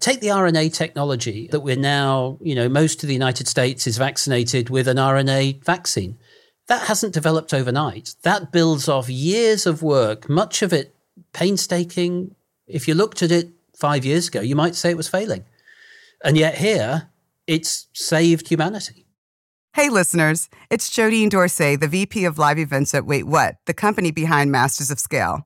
Take 0.00 0.20
the 0.20 0.28
RNA 0.28 0.74
technology 0.74 1.48
that 1.50 1.60
we're 1.60 1.76
now, 1.76 2.38
you 2.42 2.54
know, 2.54 2.68
most 2.68 3.02
of 3.02 3.06
the 3.06 3.14
United 3.14 3.48
States 3.48 3.86
is 3.86 3.96
vaccinated 3.96 4.68
with 4.68 4.88
an 4.88 4.98
RNA 4.98 5.64
vaccine. 5.64 6.18
That 6.68 6.86
hasn't 6.86 7.14
developed 7.14 7.54
overnight. 7.54 8.14
That 8.22 8.52
builds 8.52 8.88
off 8.88 9.08
years 9.08 9.66
of 9.66 9.82
work, 9.82 10.28
much 10.28 10.62
of 10.62 10.72
it 10.72 10.94
painstaking. 11.32 12.34
If 12.66 12.86
you 12.86 12.94
looked 12.94 13.22
at 13.22 13.32
it 13.32 13.50
five 13.74 14.04
years 14.04 14.28
ago, 14.28 14.40
you 14.40 14.54
might 14.54 14.74
say 14.74 14.90
it 14.90 14.96
was 14.96 15.08
failing. 15.08 15.44
And 16.22 16.36
yet 16.36 16.56
here, 16.56 17.08
it's 17.46 17.86
saved 17.94 18.48
humanity. 18.48 19.06
Hey, 19.74 19.88
listeners, 19.88 20.48
it's 20.70 20.90
Jodine 20.90 21.30
Dorsey, 21.30 21.76
the 21.76 21.88
VP 21.88 22.24
of 22.24 22.38
Live 22.38 22.58
Events 22.58 22.94
at 22.94 23.06
Wait 23.06 23.26
What, 23.26 23.56
the 23.66 23.74
company 23.74 24.10
behind 24.10 24.50
Masters 24.50 24.90
of 24.90 24.98
Scale. 24.98 25.45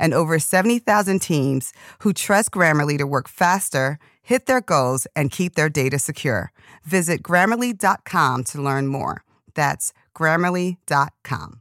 and 0.00 0.12
over 0.12 0.40
70,000 0.40 1.20
teams 1.20 1.72
who 2.00 2.12
trust 2.12 2.50
Grammarly 2.50 2.98
to 2.98 3.06
work 3.06 3.28
faster, 3.28 4.00
hit 4.20 4.46
their 4.46 4.60
goals, 4.60 5.06
and 5.14 5.30
keep 5.30 5.54
their 5.54 5.68
data 5.68 6.00
secure. 6.00 6.50
Visit 6.84 7.22
grammarly.com 7.22 8.44
to 8.44 8.60
learn 8.60 8.88
more. 8.88 9.22
That's 9.54 9.92
grammarly.com. 10.16 11.60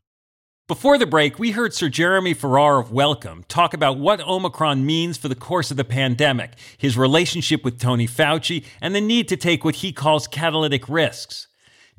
Before 0.70 1.00
the 1.00 1.08
break, 1.08 1.40
we 1.40 1.52
heard 1.52 1.74
Sir 1.74 1.90
Jeremy 1.90 2.36
Farrar 2.36 2.80
of 2.80 2.92
Wellcome 2.92 3.44
talk 3.48 3.74
about 3.74 3.98
what 3.98 4.22
Omicron 4.22 4.86
means 4.86 5.18
for 5.18 5.28
the 5.28 5.34
course 5.34 5.72
of 5.72 5.78
the 5.78 5.84
pandemic, 5.84 6.52
his 6.78 6.96
relationship 6.96 7.66
with 7.66 7.80
Tony 7.80 8.08
Fauci, 8.08 8.64
and 8.80 8.94
the 8.94 9.02
need 9.02 9.28
to 9.30 9.36
take 9.36 9.66
what 9.66 9.78
he 9.78 9.92
calls 9.92 10.28
catalytic 10.28 10.88
risks. 10.88 11.49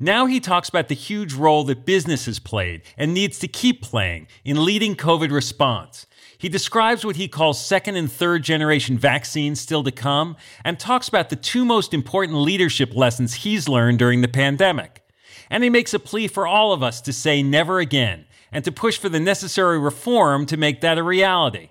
Now 0.03 0.25
he 0.25 0.39
talks 0.39 0.67
about 0.67 0.87
the 0.87 0.95
huge 0.95 1.35
role 1.35 1.63
that 1.65 1.85
business 1.85 2.25
has 2.25 2.39
played 2.39 2.81
and 2.97 3.13
needs 3.13 3.37
to 3.37 3.47
keep 3.47 3.83
playing 3.83 4.25
in 4.43 4.65
leading 4.65 4.95
COVID 4.95 5.29
response. 5.29 6.07
He 6.39 6.49
describes 6.49 7.05
what 7.05 7.17
he 7.17 7.27
calls 7.27 7.63
second 7.63 7.97
and 7.97 8.11
third 8.11 8.41
generation 8.41 8.97
vaccines 8.97 9.61
still 9.61 9.83
to 9.83 9.91
come 9.91 10.37
and 10.65 10.79
talks 10.79 11.07
about 11.07 11.29
the 11.29 11.35
two 11.35 11.63
most 11.63 11.93
important 11.93 12.39
leadership 12.39 12.95
lessons 12.95 13.35
he's 13.35 13.69
learned 13.69 13.99
during 13.99 14.21
the 14.21 14.27
pandemic. 14.27 15.03
And 15.51 15.63
he 15.63 15.69
makes 15.69 15.93
a 15.93 15.99
plea 15.99 16.27
for 16.27 16.47
all 16.47 16.73
of 16.73 16.81
us 16.81 16.99
to 17.01 17.13
say 17.13 17.43
never 17.43 17.79
again 17.79 18.25
and 18.51 18.65
to 18.65 18.71
push 18.71 18.97
for 18.97 19.07
the 19.07 19.19
necessary 19.19 19.77
reform 19.77 20.47
to 20.47 20.57
make 20.57 20.81
that 20.81 20.97
a 20.97 21.03
reality. 21.03 21.69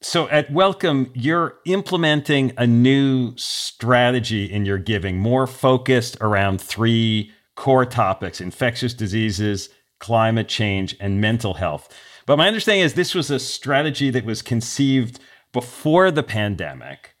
So 0.00 0.28
at 0.28 0.50
Wellcome, 0.52 1.10
you're 1.14 1.58
implementing 1.64 2.52
a 2.56 2.66
new 2.66 3.36
strategy 3.36 4.44
in 4.44 4.64
your 4.64 4.78
giving, 4.78 5.18
more 5.18 5.46
focused 5.46 6.16
around 6.20 6.60
three 6.60 7.32
core 7.56 7.84
topics 7.84 8.40
infectious 8.40 8.94
diseases, 8.94 9.70
climate 9.98 10.48
change, 10.48 10.96
and 11.00 11.20
mental 11.20 11.54
health. 11.54 11.92
But 12.26 12.36
my 12.36 12.46
understanding 12.46 12.84
is 12.84 12.94
this 12.94 13.14
was 13.14 13.30
a 13.30 13.40
strategy 13.40 14.10
that 14.10 14.24
was 14.24 14.40
conceived 14.40 15.18
before 15.52 16.12
the 16.12 16.22
pandemic. 16.22 17.14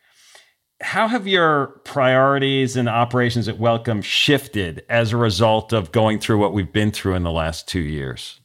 How 0.80 1.08
have 1.08 1.26
your 1.26 1.80
priorities 1.84 2.76
and 2.76 2.88
operations 2.88 3.48
at 3.48 3.58
Wellcome 3.58 4.02
shifted 4.02 4.84
as 4.88 5.12
a 5.12 5.16
result 5.16 5.72
of 5.72 5.90
going 5.90 6.20
through 6.20 6.38
what 6.38 6.52
we've 6.52 6.72
been 6.72 6.92
through 6.92 7.14
in 7.14 7.24
the 7.24 7.32
last 7.32 7.66
two 7.66 7.80
years? 7.80 8.40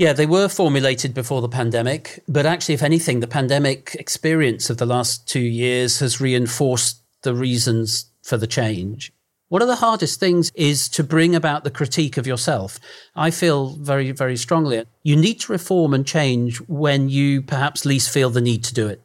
Yeah, 0.00 0.14
they 0.14 0.24
were 0.24 0.48
formulated 0.48 1.12
before 1.12 1.42
the 1.42 1.48
pandemic, 1.50 2.24
but 2.26 2.46
actually, 2.46 2.72
if 2.72 2.82
anything, 2.82 3.20
the 3.20 3.26
pandemic 3.26 3.94
experience 3.98 4.70
of 4.70 4.78
the 4.78 4.86
last 4.86 5.28
two 5.28 5.40
years 5.40 5.98
has 5.98 6.22
reinforced 6.22 7.02
the 7.20 7.34
reasons 7.34 8.06
for 8.22 8.38
the 8.38 8.46
change. 8.46 9.12
One 9.48 9.60
of 9.60 9.68
the 9.68 9.76
hardest 9.76 10.18
things 10.18 10.50
is 10.54 10.88
to 10.88 11.04
bring 11.04 11.34
about 11.34 11.64
the 11.64 11.70
critique 11.70 12.16
of 12.16 12.26
yourself. 12.26 12.80
I 13.14 13.30
feel 13.30 13.76
very, 13.76 14.10
very 14.12 14.38
strongly 14.38 14.84
you 15.02 15.16
need 15.16 15.40
to 15.40 15.52
reform 15.52 15.92
and 15.92 16.06
change 16.06 16.56
when 16.62 17.10
you 17.10 17.42
perhaps 17.42 17.84
least 17.84 18.08
feel 18.08 18.30
the 18.30 18.40
need 18.40 18.64
to 18.64 18.74
do 18.74 18.86
it. 18.86 19.02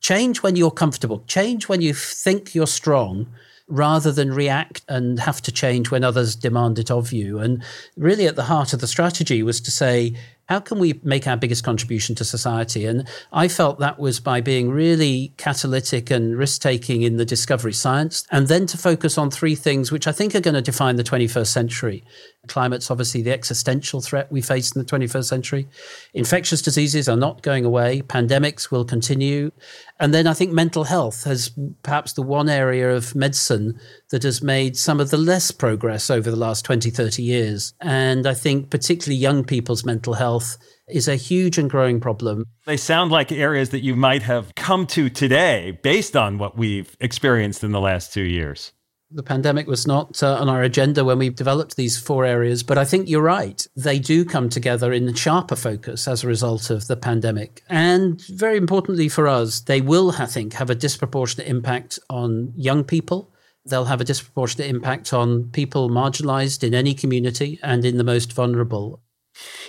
Change 0.00 0.42
when 0.42 0.56
you're 0.56 0.72
comfortable. 0.72 1.22
Change 1.28 1.68
when 1.68 1.82
you 1.82 1.94
think 1.94 2.52
you're 2.52 2.66
strong 2.66 3.28
rather 3.72 4.12
than 4.12 4.34
react 4.34 4.82
and 4.86 5.18
have 5.18 5.40
to 5.40 5.50
change 5.50 5.90
when 5.90 6.04
others 6.04 6.36
demand 6.36 6.78
it 6.78 6.90
of 6.90 7.10
you. 7.10 7.38
And 7.38 7.62
really, 7.96 8.26
at 8.26 8.36
the 8.36 8.44
heart 8.44 8.74
of 8.74 8.80
the 8.80 8.86
strategy 8.86 9.42
was 9.42 9.60
to 9.62 9.70
say, 9.70 10.14
how 10.48 10.60
can 10.60 10.78
we 10.78 11.00
make 11.02 11.26
our 11.26 11.36
biggest 11.36 11.64
contribution 11.64 12.14
to 12.16 12.24
society? 12.24 12.84
And 12.84 13.08
I 13.32 13.48
felt 13.48 13.78
that 13.78 13.98
was 13.98 14.20
by 14.20 14.40
being 14.40 14.70
really 14.70 15.32
catalytic 15.36 16.10
and 16.10 16.36
risk 16.36 16.60
taking 16.62 17.02
in 17.02 17.16
the 17.16 17.24
discovery 17.24 17.72
science, 17.72 18.26
and 18.30 18.48
then 18.48 18.66
to 18.66 18.78
focus 18.78 19.16
on 19.16 19.30
three 19.30 19.54
things 19.54 19.90
which 19.92 20.06
I 20.06 20.12
think 20.12 20.34
are 20.34 20.40
going 20.40 20.54
to 20.54 20.62
define 20.62 20.96
the 20.96 21.04
21st 21.04 21.46
century 21.46 22.04
Climate's 22.48 22.90
obviously 22.90 23.22
the 23.22 23.32
existential 23.32 24.00
threat 24.00 24.30
we 24.32 24.42
face 24.42 24.72
in 24.72 24.80
the 24.80 24.84
21st 24.84 25.24
century. 25.24 25.68
Infectious 26.12 26.60
diseases 26.60 27.08
are 27.08 27.16
not 27.16 27.42
going 27.42 27.64
away. 27.64 28.02
Pandemics 28.02 28.70
will 28.70 28.84
continue. 28.84 29.52
And 30.00 30.12
then 30.12 30.26
I 30.26 30.34
think 30.34 30.52
mental 30.52 30.84
health 30.84 31.22
has 31.22 31.52
perhaps 31.84 32.14
the 32.14 32.22
one 32.22 32.48
area 32.48 32.90
of 32.90 33.14
medicine 33.14 33.78
that 34.10 34.24
has 34.24 34.42
made 34.42 34.76
some 34.76 34.98
of 34.98 35.10
the 35.10 35.16
less 35.16 35.52
progress 35.52 36.10
over 36.10 36.30
the 36.30 36.36
last 36.36 36.64
20, 36.64 36.90
30 36.90 37.22
years. 37.22 37.74
And 37.80 38.26
I 38.26 38.34
think 38.34 38.70
particularly 38.70 39.20
young 39.20 39.44
people's 39.44 39.84
mental 39.84 40.14
health 40.14 40.56
is 40.88 41.06
a 41.06 41.14
huge 41.14 41.58
and 41.58 41.70
growing 41.70 42.00
problem. 42.00 42.44
They 42.66 42.76
sound 42.76 43.12
like 43.12 43.30
areas 43.30 43.70
that 43.70 43.84
you 43.84 43.94
might 43.94 44.22
have 44.22 44.52
come 44.56 44.86
to 44.88 45.08
today 45.08 45.78
based 45.82 46.16
on 46.16 46.38
what 46.38 46.56
we've 46.56 46.96
experienced 47.00 47.62
in 47.62 47.70
the 47.70 47.80
last 47.80 48.12
two 48.12 48.22
years 48.22 48.72
the 49.14 49.22
pandemic 49.22 49.66
was 49.66 49.86
not 49.86 50.22
uh, 50.22 50.36
on 50.40 50.48
our 50.48 50.62
agenda 50.62 51.04
when 51.04 51.18
we 51.18 51.28
developed 51.30 51.76
these 51.76 51.98
four 51.98 52.24
areas, 52.24 52.62
but 52.62 52.78
I 52.78 52.84
think 52.84 53.08
you're 53.08 53.22
right. 53.22 53.66
They 53.76 53.98
do 53.98 54.24
come 54.24 54.48
together 54.48 54.92
in 54.92 55.08
a 55.08 55.16
sharper 55.16 55.56
focus 55.56 56.08
as 56.08 56.24
a 56.24 56.28
result 56.28 56.70
of 56.70 56.86
the 56.86 56.96
pandemic. 56.96 57.62
And 57.68 58.20
very 58.28 58.56
importantly 58.56 59.08
for 59.08 59.28
us, 59.28 59.60
they 59.60 59.80
will, 59.80 60.12
I 60.18 60.26
think, 60.26 60.54
have 60.54 60.70
a 60.70 60.74
disproportionate 60.74 61.46
impact 61.46 61.98
on 62.08 62.52
young 62.56 62.84
people. 62.84 63.32
They'll 63.64 63.84
have 63.84 64.00
a 64.00 64.04
disproportionate 64.04 64.68
impact 64.68 65.12
on 65.12 65.50
people 65.50 65.88
marginalized 65.88 66.64
in 66.64 66.74
any 66.74 66.94
community 66.94 67.60
and 67.62 67.84
in 67.84 67.96
the 67.96 68.04
most 68.04 68.32
vulnerable. 68.32 69.00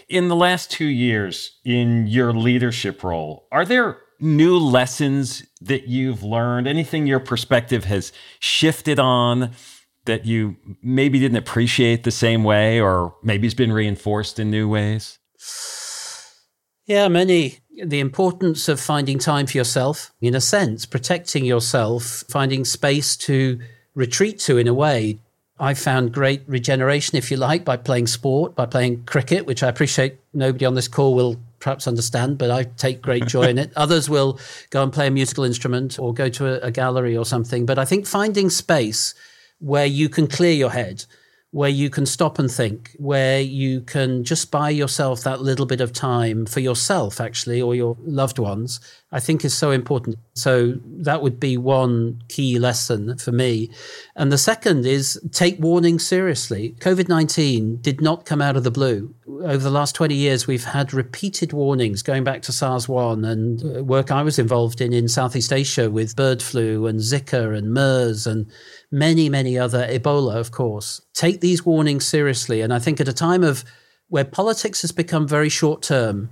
In 0.09 0.27
the 0.27 0.35
last 0.35 0.71
two 0.71 0.87
years, 0.87 1.59
in 1.63 2.07
your 2.07 2.33
leadership 2.33 3.03
role, 3.03 3.47
are 3.51 3.65
there 3.65 4.02
new 4.23 4.57
lessons 4.57 5.43
that 5.61 5.87
you've 5.87 6.23
learned? 6.23 6.67
Anything 6.67 7.05
your 7.05 7.19
perspective 7.19 7.85
has 7.85 8.11
shifted 8.39 8.99
on 8.99 9.51
that 10.05 10.25
you 10.25 10.55
maybe 10.81 11.19
didn't 11.19 11.37
appreciate 11.37 12.03
the 12.03 12.11
same 12.11 12.43
way 12.43 12.79
or 12.79 13.15
maybe 13.21 13.47
has 13.47 13.53
been 13.53 13.71
reinforced 13.71 14.39
in 14.39 14.49
new 14.49 14.67
ways? 14.67 15.19
Yeah, 16.85 17.07
many. 17.07 17.59
The 17.83 17.99
importance 17.99 18.67
of 18.67 18.79
finding 18.79 19.17
time 19.17 19.47
for 19.47 19.57
yourself, 19.57 20.11
in 20.21 20.35
a 20.35 20.41
sense, 20.41 20.85
protecting 20.85 21.45
yourself, 21.45 22.23
finding 22.29 22.65
space 22.65 23.15
to 23.17 23.59
retreat 23.95 24.39
to 24.39 24.57
in 24.57 24.67
a 24.67 24.73
way. 24.73 25.19
I 25.59 25.73
found 25.73 26.13
great 26.13 26.43
regeneration, 26.47 27.17
if 27.17 27.31
you 27.31 27.37
like, 27.37 27.63
by 27.63 27.77
playing 27.77 28.07
sport, 28.07 28.55
by 28.55 28.65
playing 28.65 29.05
cricket, 29.05 29.45
which 29.45 29.63
I 29.63 29.69
appreciate 29.69 30.17
nobody 30.33 30.65
on 30.65 30.75
this 30.75 30.87
call 30.87 31.15
will 31.15 31.39
perhaps 31.63 31.87
understand, 31.87 32.37
but 32.37 32.51
I 32.51 32.63
take 32.63 33.01
great 33.01 33.25
joy 33.25 33.43
in 33.43 33.57
it. 33.57 33.71
Others 33.77 34.09
will 34.09 34.37
go 34.69 34.83
and 34.83 34.91
play 34.91 35.07
a 35.07 35.11
musical 35.11 35.45
instrument 35.45 35.97
or 35.97 36.13
go 36.13 36.29
to 36.29 36.61
a, 36.61 36.67
a 36.67 36.71
gallery 36.71 37.15
or 37.15 37.25
something. 37.25 37.65
But 37.65 37.79
I 37.79 37.85
think 37.85 38.05
finding 38.05 38.49
space 38.49 39.15
where 39.59 39.85
you 39.85 40.09
can 40.09 40.27
clear 40.27 40.51
your 40.51 40.71
head 40.71 41.05
where 41.53 41.69
you 41.69 41.87
can 41.87 42.03
stop 42.03 42.39
and 42.39 42.51
think, 42.51 42.95
where 42.97 43.39
you 43.39 43.79
can 43.81 44.23
just 44.23 44.49
buy 44.49 44.71
yourself 44.71 45.21
that 45.21 45.39
little 45.39 45.67
bit 45.67 45.81
of 45.81 45.93
time 45.93 46.47
for 46.47 46.61
yourself, 46.61 47.21
actually, 47.21 47.61
or 47.61 47.75
your 47.75 47.95
loved 48.01 48.39
ones, 48.39 48.79
I 49.11 49.19
think 49.19 49.45
is 49.45 49.55
so 49.55 49.69
important. 49.69 50.17
So 50.33 50.73
that 50.83 51.21
would 51.21 51.39
be 51.39 51.55
one 51.57 52.23
key 52.27 52.57
lesson 52.57 53.19
for 53.19 53.31
me. 53.31 53.69
And 54.15 54.31
the 54.31 54.37
second 54.39 54.87
is 54.87 55.21
take 55.31 55.59
warning 55.59 55.99
seriously. 55.99 56.73
COVID 56.79 57.07
19 57.07 57.77
did 57.81 58.01
not 58.01 58.25
come 58.25 58.41
out 58.41 58.57
of 58.57 58.63
the 58.63 58.71
blue. 58.71 59.13
Over 59.25 59.57
the 59.57 59.69
last 59.69 59.95
20 59.95 60.15
years, 60.15 60.47
we've 60.47 60.65
had 60.65 60.93
repeated 60.93 61.53
warnings 61.53 62.01
going 62.01 62.25
back 62.25 62.41
to 62.43 62.51
SARS 62.51 62.89
1 62.89 63.23
and 63.23 63.77
uh, 63.77 63.83
work 63.83 64.11
I 64.11 64.21
was 64.21 64.37
involved 64.37 64.81
in 64.81 64.91
in 64.91 65.07
Southeast 65.07 65.53
Asia 65.53 65.89
with 65.89 66.15
bird 66.15 66.41
flu 66.41 66.87
and 66.87 66.99
Zika 66.99 67.57
and 67.57 67.73
MERS 67.73 68.27
and 68.27 68.51
many, 68.91 69.29
many 69.29 69.57
other, 69.57 69.87
Ebola, 69.87 70.35
of 70.35 70.51
course, 70.51 71.01
take 71.13 71.39
these 71.39 71.65
warnings 71.65 72.05
seriously. 72.05 72.59
And 72.59 72.73
I 72.73 72.79
think 72.79 72.99
at 72.99 73.07
a 73.07 73.13
time 73.13 73.43
of 73.43 73.63
where 74.09 74.25
politics 74.25 74.81
has 74.81 74.91
become 74.91 75.25
very 75.25 75.49
short 75.49 75.81
term, 75.83 76.29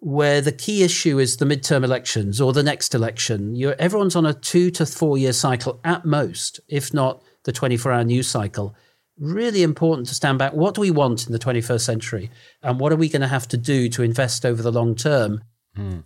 where 0.00 0.42
the 0.42 0.52
key 0.52 0.82
issue 0.82 1.18
is 1.18 1.38
the 1.38 1.46
midterm 1.46 1.82
elections 1.82 2.42
or 2.42 2.52
the 2.52 2.62
next 2.62 2.94
election, 2.94 3.56
everyone's 3.78 4.16
on 4.16 4.26
a 4.26 4.34
two 4.34 4.70
to 4.72 4.84
four 4.84 5.16
year 5.16 5.32
cycle 5.32 5.80
at 5.82 6.04
most, 6.04 6.60
if 6.68 6.92
not 6.92 7.22
the 7.44 7.52
24 7.52 7.90
hour 7.90 8.04
news 8.04 8.28
cycle. 8.28 8.76
Really 9.18 9.62
important 9.62 10.08
to 10.08 10.14
stand 10.14 10.38
back. 10.38 10.54
What 10.54 10.74
do 10.74 10.80
we 10.80 10.90
want 10.90 11.26
in 11.26 11.32
the 11.32 11.38
21st 11.38 11.80
century? 11.80 12.30
And 12.62 12.80
what 12.80 12.92
are 12.92 12.96
we 12.96 13.08
going 13.08 13.22
to 13.22 13.28
have 13.28 13.46
to 13.48 13.56
do 13.56 13.88
to 13.90 14.02
invest 14.02 14.44
over 14.44 14.60
the 14.60 14.72
long 14.72 14.96
term? 14.96 15.42
Hmm. 15.76 16.00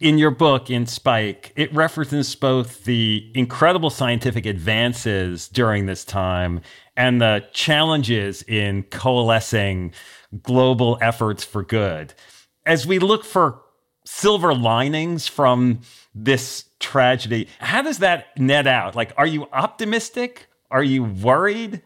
In 0.00 0.18
your 0.18 0.30
book, 0.30 0.70
in 0.70 0.86
Spike, 0.86 1.52
it 1.56 1.72
references 1.74 2.34
both 2.34 2.84
the 2.84 3.30
incredible 3.34 3.90
scientific 3.90 4.46
advances 4.46 5.48
during 5.48 5.86
this 5.86 6.04
time 6.04 6.60
and 6.96 7.20
the 7.20 7.44
challenges 7.52 8.42
in 8.42 8.84
coalescing 8.84 9.92
global 10.42 10.98
efforts 11.00 11.44
for 11.44 11.64
good. 11.64 12.14
As 12.64 12.86
we 12.86 12.98
look 12.98 13.24
for 13.24 13.62
silver 14.04 14.54
linings 14.54 15.26
from 15.26 15.80
this 16.14 16.64
tragedy, 16.78 17.48
how 17.58 17.82
does 17.82 17.98
that 17.98 18.38
net 18.38 18.66
out? 18.66 18.94
Like, 18.94 19.12
are 19.16 19.26
you 19.26 19.48
optimistic? 19.52 20.48
Are 20.70 20.82
you 20.82 21.02
worried? 21.02 21.82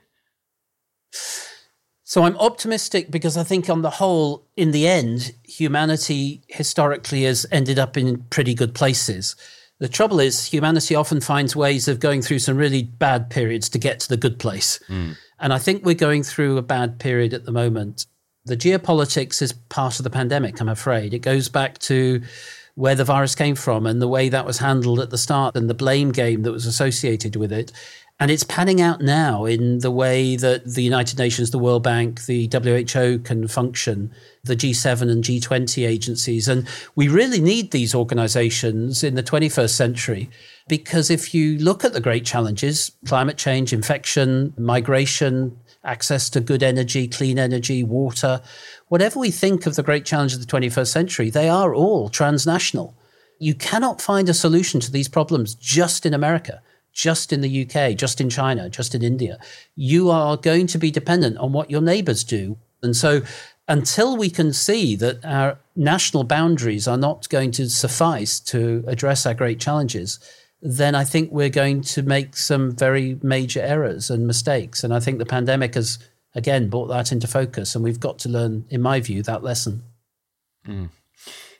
So 2.05 2.25
I'm 2.25 2.37
optimistic 2.37 3.11
because 3.11 3.37
I 3.37 3.45
think, 3.45 3.71
on 3.71 3.83
the 3.83 3.91
whole, 3.91 4.47
in 4.57 4.71
the 4.73 4.87
end, 4.87 5.33
humanity 5.45 6.43
historically 6.49 7.23
has 7.23 7.47
ended 7.51 7.79
up 7.79 7.97
in 7.97 8.25
pretty 8.25 8.55
good 8.55 8.75
places. 8.75 9.35
The 9.79 9.89
trouble 9.89 10.21
is, 10.21 10.45
humanity 10.45 10.95
often 10.95 11.21
finds 11.21 11.57
ways 11.57 11.89
of 11.89 12.01
going 12.01 12.23
through 12.23 12.41
some 12.41 12.57
really 12.57 12.83
bad 12.83 13.31
periods 13.31 13.69
to 13.71 13.79
get 13.79 13.99
to 14.01 14.09
the 14.09 14.17
good 14.17 14.39
place. 14.39 14.79
Mm. 14.89 15.17
And 15.41 15.53
I 15.53 15.59
think 15.59 15.85
we're 15.85 15.95
going 15.95 16.23
through 16.23 16.59
a 16.59 16.63
bad 16.63 17.01
period 17.01 17.33
at 17.35 17.47
the 17.47 17.51
moment. 17.51 18.07
The 18.45 18.57
geopolitics 18.57 19.41
is 19.41 19.53
part 19.53 19.99
of 19.99 20.05
the 20.05 20.11
pandemic, 20.11 20.61
I'm 20.61 20.69
afraid. 20.69 21.15
It 21.15 21.21
goes 21.21 21.49
back 21.49 21.79
to 21.79 22.23
where 22.75 22.95
the 22.95 23.05
virus 23.05 23.35
came 23.35 23.55
from 23.55 23.87
and 23.87 24.01
the 24.01 24.09
way 24.09 24.29
that 24.29 24.47
was 24.47 24.59
handled 24.59 25.01
at 25.01 25.11
the 25.11 25.19
start 25.19 25.57
and 25.57 25.69
the 25.69 25.75
blame 25.75 26.11
game 26.11 26.43
that 26.43 26.53
was 26.53 26.67
associated 26.67 27.37
with 27.37 27.53
it. 27.53 27.73
And 28.23 28.31
it's 28.31 28.45
panning 28.45 28.81
out 28.81 29.01
now 29.01 29.47
in 29.47 29.81
the 29.81 29.91
way 29.91 30.37
that 30.37 30.65
the 30.65 30.85
United 30.85 31.19
Nations, 31.19 31.51
the 31.51 31.59
World 31.59 31.83
Bank, 31.83 32.27
the 32.27 32.49
WHO 32.53 33.19
can 33.19 33.49
function, 33.49 34.13
the 34.45 34.55
G7 34.55 35.11
and 35.11 35.25
G20 35.25 35.85
agencies. 35.85 36.47
And 36.47 36.69
we 36.95 37.09
really 37.09 37.41
need 37.41 37.73
these 37.73 37.97
organizations 37.97 39.03
in 39.03 39.17
the 39.17 39.25
21st 39.25 39.71
century 39.71 40.31
because 40.69 41.11
if 41.11 41.35
you 41.35 41.59
look 41.59 41.85
at 41.85 41.95
the 41.95 42.01
great 42.01 42.25
challenges 42.25 42.93
climate 43.07 43.39
change, 43.39 43.73
infection, 43.73 44.55
migration, 44.57 45.59
access 45.83 46.31
to 46.31 46.41
good 46.41 46.63
energy, 46.63 47.09
clean 47.09 47.41
energy, 47.41 47.83
water 47.83 48.41
whatever 48.87 49.19
we 49.19 49.33
think 49.33 49.67
of 49.67 49.75
the 49.75 49.83
great 49.83 50.05
challenges 50.05 50.39
of 50.39 50.47
the 50.47 50.61
21st 50.61 50.87
century, 50.87 51.29
they 51.29 51.49
are 51.49 51.75
all 51.75 52.09
transnational. 52.09 52.95
You 53.41 53.57
cannot 53.57 54.01
find 54.01 54.29
a 54.29 54.35
solution 54.35 54.79
to 54.79 54.93
these 54.93 55.09
problems 55.09 55.57
just 55.57 56.07
in 56.07 56.15
America 56.15 56.63
just 56.93 57.33
in 57.33 57.41
the 57.41 57.63
UK, 57.63 57.97
just 57.97 58.21
in 58.21 58.31
China, 58.31 58.69
just 58.69 58.95
in 58.95 59.03
India. 59.03 59.39
You 59.75 60.11
are 60.11 60.37
going 60.37 60.67
to 60.69 60.79
be 60.79 60.91
dependent 60.91 61.39
on 61.39 61.53
what 61.53 61.71
your 61.71 61.81
neighbors 61.81 62.25
do. 62.25 62.59
And 62.83 62.97
so 62.97 63.23
until 63.69 64.17
we 64.17 64.29
can 64.29 64.53
see 64.53 64.97
that 64.97 65.25
our 65.25 65.59
national 65.77 66.25
boundaries 66.25 66.87
are 66.87 66.97
not 66.97 67.29
going 67.29 67.51
to 67.53 67.71
suffice 67.71 68.41
to 68.41 68.85
address 68.87 69.25
our 69.25 69.35
great 69.35 69.61
challenges, 69.61 70.19
then 70.61 70.95
I 70.95 71.05
think 71.05 71.33
we're 71.33 71.49
going 71.49 71.83
to 71.83 72.03
make 72.03 72.37
some 72.37 72.73
very 72.73 73.19
major 73.23 73.61
errors 73.61 74.11
and 74.11 74.27
mistakes. 74.27 74.85
And 74.85 74.93
I 74.93 75.01
think 75.01 75.19
the 75.19 75.27
pandemic 75.27 75.75
has, 75.75 75.99
again, 76.35 76.69
brought 76.69 76.89
that 76.89 77.13
into 77.13 77.27
focus. 77.27 77.75
And 77.75 77.83
we've 77.83 78.01
got 78.01 78.19
to 78.21 78.29
learn, 78.29 78.65
in 78.69 78.81
my 78.81 79.01
view, 79.01 79.23
that 79.23 79.43
lesson. 79.43 79.83
Mm. 80.67 80.91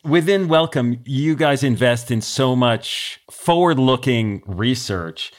Within 0.05 0.49
Wellcome, 0.49 0.99
you 1.05 1.37
guys 1.37 1.63
invest 1.63 2.11
in 2.11 2.21
so 2.21 2.57
much 2.57 3.21
forward 3.31 3.79
looking 3.79 4.43
research. 4.47 5.33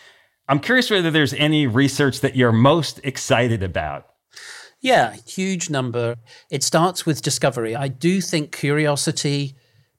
I'm 0.47 0.61
curious 0.61 0.89
whether 0.89 1.11
there's 1.11 1.33
any 1.33 1.67
research 1.67 2.21
that 2.21 2.37
you're 2.37 2.53
most 2.53 3.01
excited 3.03 3.61
about. 3.61 4.05
Yeah, 4.79 5.15
huge 5.27 5.69
number. 5.69 6.15
It 6.49 6.63
starts 6.63 7.05
with 7.05 7.21
discovery. 7.21 7.75
I 7.75 7.89
do 7.89 8.21
think 8.21 8.55
curiosity, 8.55 9.55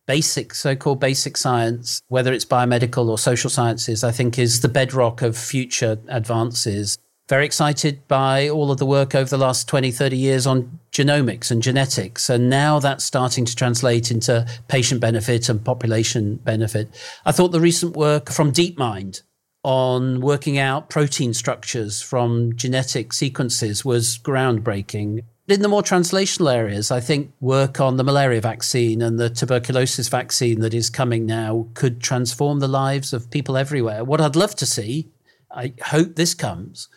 basic, 0.07 0.55
so 0.55 0.75
called 0.75 0.99
basic 0.99 1.37
science, 1.37 2.01
whether 2.09 2.33
it's 2.33 2.47
biomedical 2.47 3.09
or 3.11 3.19
social 3.19 3.51
sciences, 3.51 4.03
I 4.03 4.13
think 4.13 4.39
is 4.39 4.63
the 4.63 4.69
bedrock 4.69 5.21
of 5.21 5.37
future 5.37 5.99
advances 6.09 6.97
very 7.29 7.47
excited 7.47 8.07
by 8.07 8.49
all 8.49 8.71
of 8.71 8.79
the 8.79 8.87
work 8.87 9.15
over 9.15 9.29
the 9.29 9.39
last 9.39 9.67
20, 9.69 9.91
30 9.91 10.17
years 10.17 10.47
on 10.47 10.79
genomics 10.93 11.51
and 11.51 11.63
genetics. 11.63 12.29
And 12.29 12.51
now 12.51 12.79
that's 12.79 13.05
starting 13.05 13.45
to 13.47 13.57
translate 13.57 14.11
into 14.11 14.47
patient 14.69 15.01
benefit 15.01 15.49
and 15.49 15.65
population 15.65 16.37
benefit. 16.37 16.89
I 17.25 17.33
thought 17.33 17.53
the 17.53 17.61
recent 17.61 17.97
work 17.97 18.31
from 18.31 18.53
DeepMind 18.53 19.23
on 19.63 20.21
working 20.21 20.59
out 20.59 20.91
protein 20.91 21.33
structures 21.33 22.03
from 22.03 22.55
genetic 22.55 23.15
sequences 23.15 23.85
was 23.85 24.19
groundbreaking. 24.19 25.25
In 25.49 25.63
the 25.63 25.69
more 25.69 25.83
translational 25.83 26.55
areas, 26.55 26.91
I 26.91 27.01
think 27.01 27.33
work 27.41 27.81
on 27.81 27.97
the 27.97 28.05
malaria 28.05 28.43
vaccine 28.43 29.01
and 29.01 29.19
the 29.19 29.31
tuberculosis 29.31 30.09
vaccine 30.09 30.61
that 30.61 30.75
is 30.75 30.91
coming 30.91 31.25
now 31.25 31.69
could 31.73 32.03
transform 32.03 32.61
the 32.61 32.69
lives 32.69 33.15
of 33.15 33.31
people 33.31 33.57
everywhere. 33.57 34.05
What 34.05 34.21
I'd 34.21 34.37
love 34.37 34.55
to 34.57 34.67
see, 34.67 35.09
I 35.51 35.73
hope 35.83 36.15
this 36.15 36.35
comes, 36.35 36.89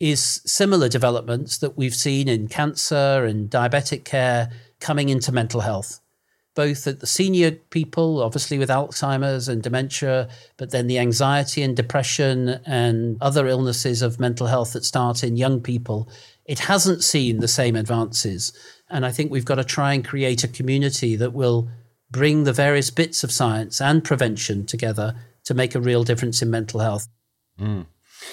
is 0.00 0.42
similar 0.44 0.88
developments 0.88 1.58
that 1.58 1.76
we've 1.76 1.94
seen 1.94 2.28
in 2.28 2.48
cancer 2.48 3.24
and 3.24 3.50
diabetic 3.50 4.04
care 4.04 4.50
coming 4.80 5.08
into 5.08 5.32
mental 5.32 5.60
health 5.60 6.00
both 6.54 6.86
at 6.86 7.00
the 7.00 7.06
senior 7.06 7.50
people, 7.50 8.22
obviously 8.22 8.58
with 8.58 8.68
Alzheimer's 8.68 9.48
and 9.48 9.62
dementia, 9.62 10.28
but 10.56 10.70
then 10.70 10.86
the 10.86 10.98
anxiety 10.98 11.62
and 11.62 11.76
depression 11.76 12.60
and 12.64 13.16
other 13.20 13.46
illnesses 13.48 14.02
of 14.02 14.20
mental 14.20 14.46
health 14.46 14.72
that 14.72 14.84
start 14.84 15.24
in 15.24 15.36
young 15.36 15.60
people, 15.60 16.08
it 16.44 16.60
hasn't 16.60 17.02
seen 17.02 17.40
the 17.40 17.48
same 17.48 17.74
advances. 17.74 18.52
And 18.88 19.04
I 19.04 19.10
think 19.10 19.30
we've 19.30 19.44
got 19.44 19.56
to 19.56 19.64
try 19.64 19.94
and 19.94 20.04
create 20.04 20.44
a 20.44 20.48
community 20.48 21.16
that 21.16 21.32
will 21.32 21.68
bring 22.10 22.44
the 22.44 22.52
various 22.52 22.90
bits 22.90 23.24
of 23.24 23.32
science 23.32 23.80
and 23.80 24.04
prevention 24.04 24.64
together 24.64 25.16
to 25.44 25.54
make 25.54 25.74
a 25.74 25.80
real 25.80 26.04
difference 26.04 26.40
in 26.40 26.50
mental 26.50 26.80
health. 26.80 27.08
Mm. 27.58 27.86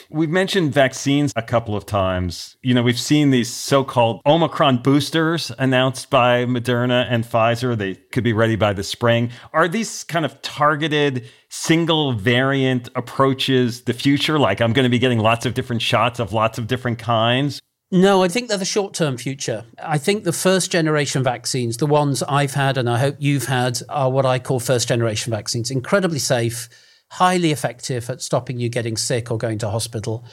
We've 0.09 0.29
mentioned 0.29 0.73
vaccines 0.73 1.33
a 1.35 1.41
couple 1.41 1.75
of 1.75 1.85
times. 1.85 2.57
You 2.61 2.73
know, 2.73 2.83
we've 2.83 2.99
seen 2.99 3.29
these 3.29 3.51
so 3.51 3.83
called 3.83 4.21
Omicron 4.25 4.81
boosters 4.83 5.51
announced 5.57 6.09
by 6.09 6.45
Moderna 6.45 7.05
and 7.09 7.23
Pfizer. 7.23 7.77
They 7.77 7.95
could 7.95 8.23
be 8.23 8.33
ready 8.33 8.55
by 8.55 8.73
the 8.73 8.83
spring. 8.83 9.31
Are 9.53 9.67
these 9.67 10.03
kind 10.03 10.25
of 10.25 10.41
targeted 10.41 11.27
single 11.49 12.13
variant 12.13 12.89
approaches 12.95 13.83
the 13.83 13.93
future? 13.93 14.39
Like, 14.39 14.61
I'm 14.61 14.73
going 14.73 14.85
to 14.85 14.89
be 14.89 14.99
getting 14.99 15.19
lots 15.19 15.45
of 15.45 15.53
different 15.53 15.81
shots 15.81 16.19
of 16.19 16.33
lots 16.33 16.57
of 16.57 16.67
different 16.67 16.99
kinds? 16.99 17.61
No, 17.93 18.23
I 18.23 18.29
think 18.29 18.47
they're 18.47 18.57
the 18.57 18.63
short 18.63 18.93
term 18.93 19.17
future. 19.17 19.65
I 19.83 19.97
think 19.97 20.23
the 20.23 20.31
first 20.31 20.71
generation 20.71 21.23
vaccines, 21.23 21.77
the 21.77 21.85
ones 21.85 22.23
I've 22.23 22.53
had 22.53 22.77
and 22.77 22.89
I 22.89 22.97
hope 22.97 23.17
you've 23.19 23.45
had, 23.45 23.79
are 23.89 24.09
what 24.09 24.25
I 24.25 24.39
call 24.39 24.61
first 24.61 24.87
generation 24.87 25.31
vaccines. 25.31 25.69
Incredibly 25.69 26.19
safe 26.19 26.69
highly 27.11 27.51
effective 27.51 28.09
at 28.09 28.21
stopping 28.21 28.57
you 28.57 28.69
getting 28.69 28.95
sick 28.95 29.29
or 29.29 29.37
going 29.37 29.57
to 29.57 29.69
hospital. 29.69 30.23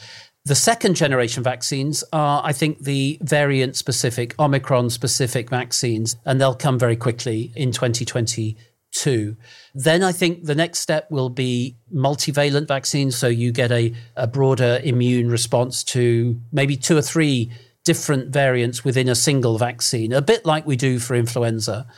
The 0.44 0.54
second 0.54 0.94
generation 0.94 1.42
vaccines 1.42 2.04
are, 2.12 2.40
I 2.44 2.52
think, 2.52 2.84
the 2.84 3.18
variant 3.20 3.74
specific, 3.74 4.38
Omicron 4.38 4.90
specific 4.90 5.50
vaccines, 5.50 6.16
and 6.24 6.40
they'll 6.40 6.54
come 6.54 6.78
very 6.78 6.94
quickly 6.94 7.52
in 7.56 7.72
2022. 7.72 9.36
Then 9.74 10.02
I 10.04 10.12
think 10.12 10.44
the 10.44 10.54
next 10.54 10.78
step 10.78 11.10
will 11.10 11.30
be 11.30 11.76
multivalent 11.92 12.68
vaccines. 12.68 13.16
So 13.16 13.26
you 13.26 13.50
get 13.50 13.72
a, 13.72 13.92
a 14.14 14.28
broader 14.28 14.80
immune 14.84 15.30
response 15.30 15.82
to 15.84 16.40
maybe 16.52 16.76
two 16.76 16.96
or 16.96 17.02
three 17.02 17.50
different 17.84 18.32
variants 18.32 18.84
within 18.84 19.08
a 19.08 19.16
single 19.16 19.58
vaccine, 19.58 20.12
a 20.12 20.22
bit 20.22 20.46
like 20.46 20.64
we 20.64 20.76
do 20.76 21.00
for 21.00 21.16
influenza. 21.16 21.88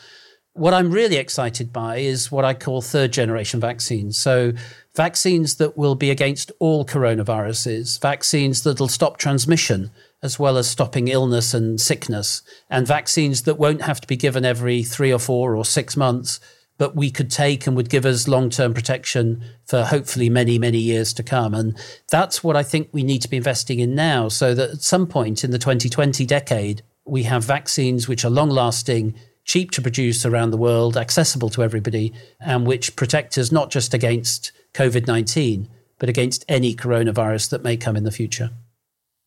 What 0.61 0.75
I'm 0.75 0.91
really 0.91 1.17
excited 1.17 1.73
by 1.73 1.97
is 1.97 2.31
what 2.31 2.45
I 2.45 2.53
call 2.53 2.83
third 2.83 3.15
generation 3.15 3.61
vaccines. 3.61 4.19
So, 4.19 4.53
vaccines 4.95 5.57
that 5.57 5.79
will 5.79 5.95
be 5.95 6.11
against 6.11 6.53
all 6.59 6.85
coronaviruses, 6.85 7.99
vaccines 7.99 8.63
that'll 8.63 8.89
stop 8.89 9.17
transmission 9.17 9.91
as 10.23 10.39
well 10.39 10.59
as 10.59 10.69
stopping 10.69 11.09
illness 11.09 11.55
and 11.55 11.81
sickness, 11.81 12.43
and 12.69 12.87
vaccines 12.87 13.45
that 13.45 13.59
won't 13.59 13.81
have 13.81 14.03
to 14.03 14.07
be 14.07 14.19
given 14.19 14.45
every 14.45 14.83
three 14.83 15.11
or 15.11 15.19
four 15.19 15.57
or 15.57 15.65
six 15.65 15.97
months, 15.97 16.41
but 16.77 16.95
we 16.95 17.11
could 17.11 17.31
take 17.31 17.67
and 17.67 17.75
would 17.75 17.89
give 17.89 18.05
us 18.05 18.29
long 18.29 18.51
term 18.51 18.75
protection 18.75 19.43
for 19.65 19.85
hopefully 19.85 20.29
many, 20.29 20.59
many 20.59 20.77
years 20.77 21.15
to 21.15 21.23
come. 21.23 21.55
And 21.55 21.75
that's 22.11 22.45
what 22.45 22.55
I 22.55 22.65
think 22.65 22.91
we 22.93 23.03
need 23.03 23.23
to 23.23 23.31
be 23.31 23.39
investing 23.39 23.81
in 23.81 23.95
now 23.95 24.29
so 24.29 24.53
that 24.53 24.69
at 24.73 24.83
some 24.83 25.07
point 25.07 25.43
in 25.43 25.53
the 25.53 25.59
2020 25.59 26.27
decade, 26.27 26.83
we 27.07 27.23
have 27.23 27.45
vaccines 27.45 28.07
which 28.07 28.27
are 28.27 28.31
long 28.31 28.51
lasting 28.51 29.15
cheap 29.51 29.73
to 29.73 29.83
produce 29.83 30.25
around 30.25 30.53
the 30.53 30.57
world, 30.57 30.97
accessible 30.97 31.51
to 31.51 31.65
everybody, 31.65 32.13
and 32.39 32.65
which 32.65 32.95
protect 32.95 33.37
us 33.37 33.51
not 33.51 33.69
just 33.69 33.93
against 33.93 34.53
COVID 34.75 35.09
19, 35.09 35.69
but 35.99 36.09
against 36.09 36.45
any 36.49 36.73
coronavirus 36.73 37.51
that 37.51 37.65
may 37.65 37.77
come 37.77 37.97
in 37.97 38.05
the 38.05 38.13
future. 38.13 38.51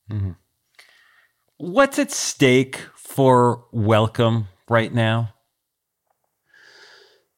Mm-hmm. 0.09 0.31
What's 1.57 1.99
at 1.99 2.09
stake 2.09 2.77
for 2.95 3.65
Wellcome 3.73 4.47
right 4.69 4.93
now? 4.93 5.33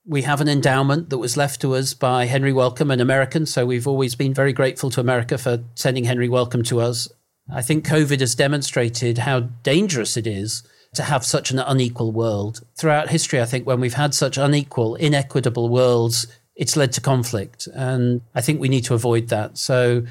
We 0.06 0.22
have 0.22 0.40
an 0.40 0.48
endowment 0.48 1.10
that 1.10 1.18
was 1.18 1.36
left 1.36 1.62
to 1.62 1.74
us 1.74 1.96
by 1.96 2.26
Henry 2.26 2.54
Wellcome, 2.54 2.92
an 2.92 3.02
American. 3.02 3.48
So 3.48 3.66
we've 3.66 3.88
always 3.88 4.14
been 4.14 4.36
very 4.36 4.54
grateful 4.54 4.92
to 4.92 5.02
America 5.02 5.40
for 5.40 5.64
sending 5.74 6.04
Henry 6.04 6.30
Wellcome 6.30 6.64
to 6.66 6.82
us. 6.82 7.10
I 7.52 7.64
think 7.64 7.88
COVID 7.88 8.20
has 8.20 8.36
demonstrated 8.36 9.18
how 9.20 9.40
dangerous 9.40 10.18
it 10.18 10.28
is 10.28 10.62
to 10.96 11.04
have 11.04 11.26
such 11.26 11.52
an 11.52 11.60
unequal 11.60 12.12
world. 12.12 12.62
Throughout 12.76 13.10
history, 13.10 13.42
I 13.42 13.46
think 13.46 13.66
when 13.66 13.80
we've 13.80 13.94
had 13.94 14.14
such 14.14 14.38
unequal, 14.38 14.96
inequitable 14.96 15.70
worlds, 15.70 16.28
it's 16.56 16.76
led 16.76 16.94
to 16.94 17.02
conflict. 17.02 17.68
And 17.74 18.22
I 18.34 18.42
think 18.42 18.60
we 18.60 18.70
need 18.70 18.86
to 18.86 18.94
avoid 18.94 19.30
that. 19.30 19.58
So, 19.58 20.06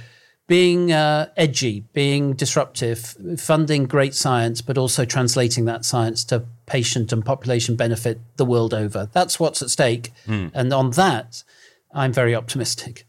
being 0.47 0.93
uh, 0.93 1.31
edgy, 1.39 1.85
being 1.95 2.35
disruptive, 2.35 3.17
funding 3.39 3.87
great 3.87 4.15
science, 4.15 4.61
but 4.61 4.77
also 4.77 5.07
translating 5.07 5.65
that 5.65 5.87
science 5.87 6.23
to 6.25 6.45
patient 6.67 7.13
and 7.13 7.25
population 7.25 7.77
benefit 7.77 8.21
the 8.37 8.45
world 8.45 8.75
over. 8.75 9.09
That's 9.13 9.41
what's 9.41 9.63
at 9.63 9.71
stake. 9.71 10.13
Mm. 10.27 10.51
And 10.53 10.73
on 10.73 10.91
that, 10.93 11.43
I'm 11.95 12.13
very 12.13 12.35
optimistic. 12.35 13.07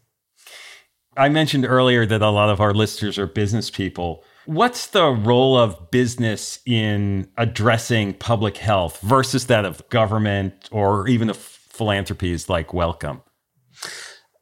I 1.16 1.28
mentioned 1.28 1.66
earlier 1.66 2.06
that 2.06 2.22
a 2.22 2.30
lot 2.30 2.48
of 2.48 2.60
our 2.60 2.72
listeners 2.72 3.18
are 3.18 3.26
business 3.26 3.70
people. 3.70 4.24
What's 4.46 4.86
the 4.86 5.08
role 5.08 5.58
of 5.58 5.90
business 5.90 6.60
in 6.64 7.28
addressing 7.36 8.14
public 8.14 8.58
health 8.58 9.00
versus 9.00 9.46
that 9.46 9.64
of 9.64 9.86
government 9.88 10.68
or 10.70 11.08
even 11.08 11.28
of 11.28 11.36
philanthropies 11.36 12.48
like 12.48 12.72
Wellcome? 12.72 13.22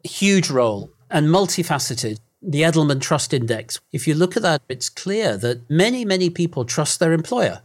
Huge 0.05 0.51
role 0.51 0.93
and 1.11 1.29
multifaceted. 1.29 2.19
The 2.43 2.61
Edelman 2.61 3.01
Trust 3.01 3.33
Index, 3.33 3.81
if 3.93 4.07
you 4.07 4.15
look 4.15 4.37
at 4.37 4.43
that, 4.43 4.61
it's 4.69 4.91
clear 4.91 5.39
that 5.39 5.71
many, 5.71 6.05
many 6.05 6.29
people 6.29 6.67
trust 6.67 7.01
their 7.01 7.15
employer. 7.15 7.63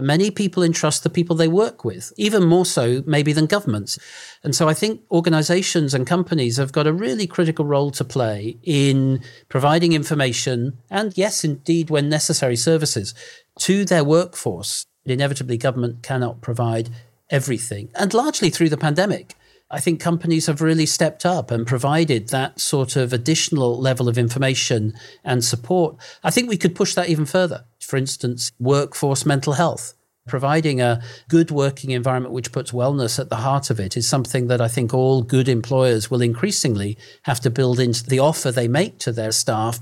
Many 0.00 0.30
people 0.30 0.62
entrust 0.62 1.02
the 1.02 1.10
people 1.10 1.36
they 1.36 1.48
work 1.48 1.84
with, 1.84 2.12
even 2.16 2.44
more 2.44 2.66
so 2.66 3.02
maybe 3.06 3.32
than 3.32 3.46
governments. 3.46 3.98
And 4.42 4.54
so 4.54 4.68
I 4.68 4.74
think 4.74 5.02
organizations 5.10 5.94
and 5.94 6.06
companies 6.06 6.56
have 6.56 6.72
got 6.72 6.86
a 6.86 6.92
really 6.92 7.26
critical 7.26 7.64
role 7.64 7.90
to 7.92 8.04
play 8.04 8.58
in 8.62 9.22
providing 9.48 9.92
information 9.92 10.78
and, 10.90 11.16
yes, 11.16 11.44
indeed, 11.44 11.90
when 11.90 12.08
necessary, 12.08 12.56
services 12.56 13.14
to 13.60 13.84
their 13.84 14.04
workforce. 14.04 14.86
Inevitably, 15.04 15.56
government 15.56 16.02
cannot 16.02 16.40
provide 16.40 16.90
everything, 17.30 17.90
and 17.94 18.12
largely 18.12 18.50
through 18.50 18.68
the 18.68 18.76
pandemic. 18.76 19.34
I 19.72 19.78
think 19.78 20.00
companies 20.00 20.46
have 20.46 20.60
really 20.60 20.86
stepped 20.86 21.24
up 21.24 21.52
and 21.52 21.66
provided 21.66 22.28
that 22.28 22.58
sort 22.60 22.96
of 22.96 23.12
additional 23.12 23.78
level 23.80 24.08
of 24.08 24.18
information 24.18 24.94
and 25.22 25.44
support. 25.44 25.96
I 26.24 26.30
think 26.30 26.48
we 26.48 26.56
could 26.56 26.74
push 26.74 26.94
that 26.94 27.08
even 27.08 27.24
further. 27.24 27.64
For 27.78 27.96
instance, 27.96 28.50
workforce 28.58 29.24
mental 29.24 29.52
health. 29.52 29.94
Providing 30.26 30.80
a 30.80 31.02
good 31.28 31.50
working 31.50 31.90
environment 31.90 32.34
which 32.34 32.52
puts 32.52 32.72
wellness 32.72 33.18
at 33.18 33.30
the 33.30 33.36
heart 33.36 33.70
of 33.70 33.80
it 33.80 33.96
is 33.96 34.08
something 34.08 34.48
that 34.48 34.60
I 34.60 34.68
think 34.68 34.92
all 34.92 35.22
good 35.22 35.48
employers 35.48 36.10
will 36.10 36.20
increasingly 36.20 36.98
have 37.22 37.40
to 37.40 37.50
build 37.50 37.80
into 37.80 38.04
the 38.04 38.18
offer 38.18 38.50
they 38.50 38.68
make 38.68 38.98
to 39.00 39.12
their 39.12 39.32
staff 39.32 39.80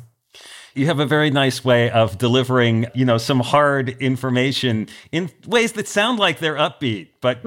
you 0.78 0.86
have 0.86 1.00
a 1.00 1.06
very 1.06 1.30
nice 1.30 1.64
way 1.64 1.90
of 1.90 2.18
delivering, 2.18 2.86
you 2.94 3.04
know, 3.04 3.18
some 3.18 3.40
hard 3.40 3.90
information 4.00 4.88
in 5.12 5.30
ways 5.46 5.72
that 5.72 5.88
sound 5.88 6.18
like 6.18 6.38
they're 6.38 6.56
upbeat, 6.56 7.08
but 7.20 7.40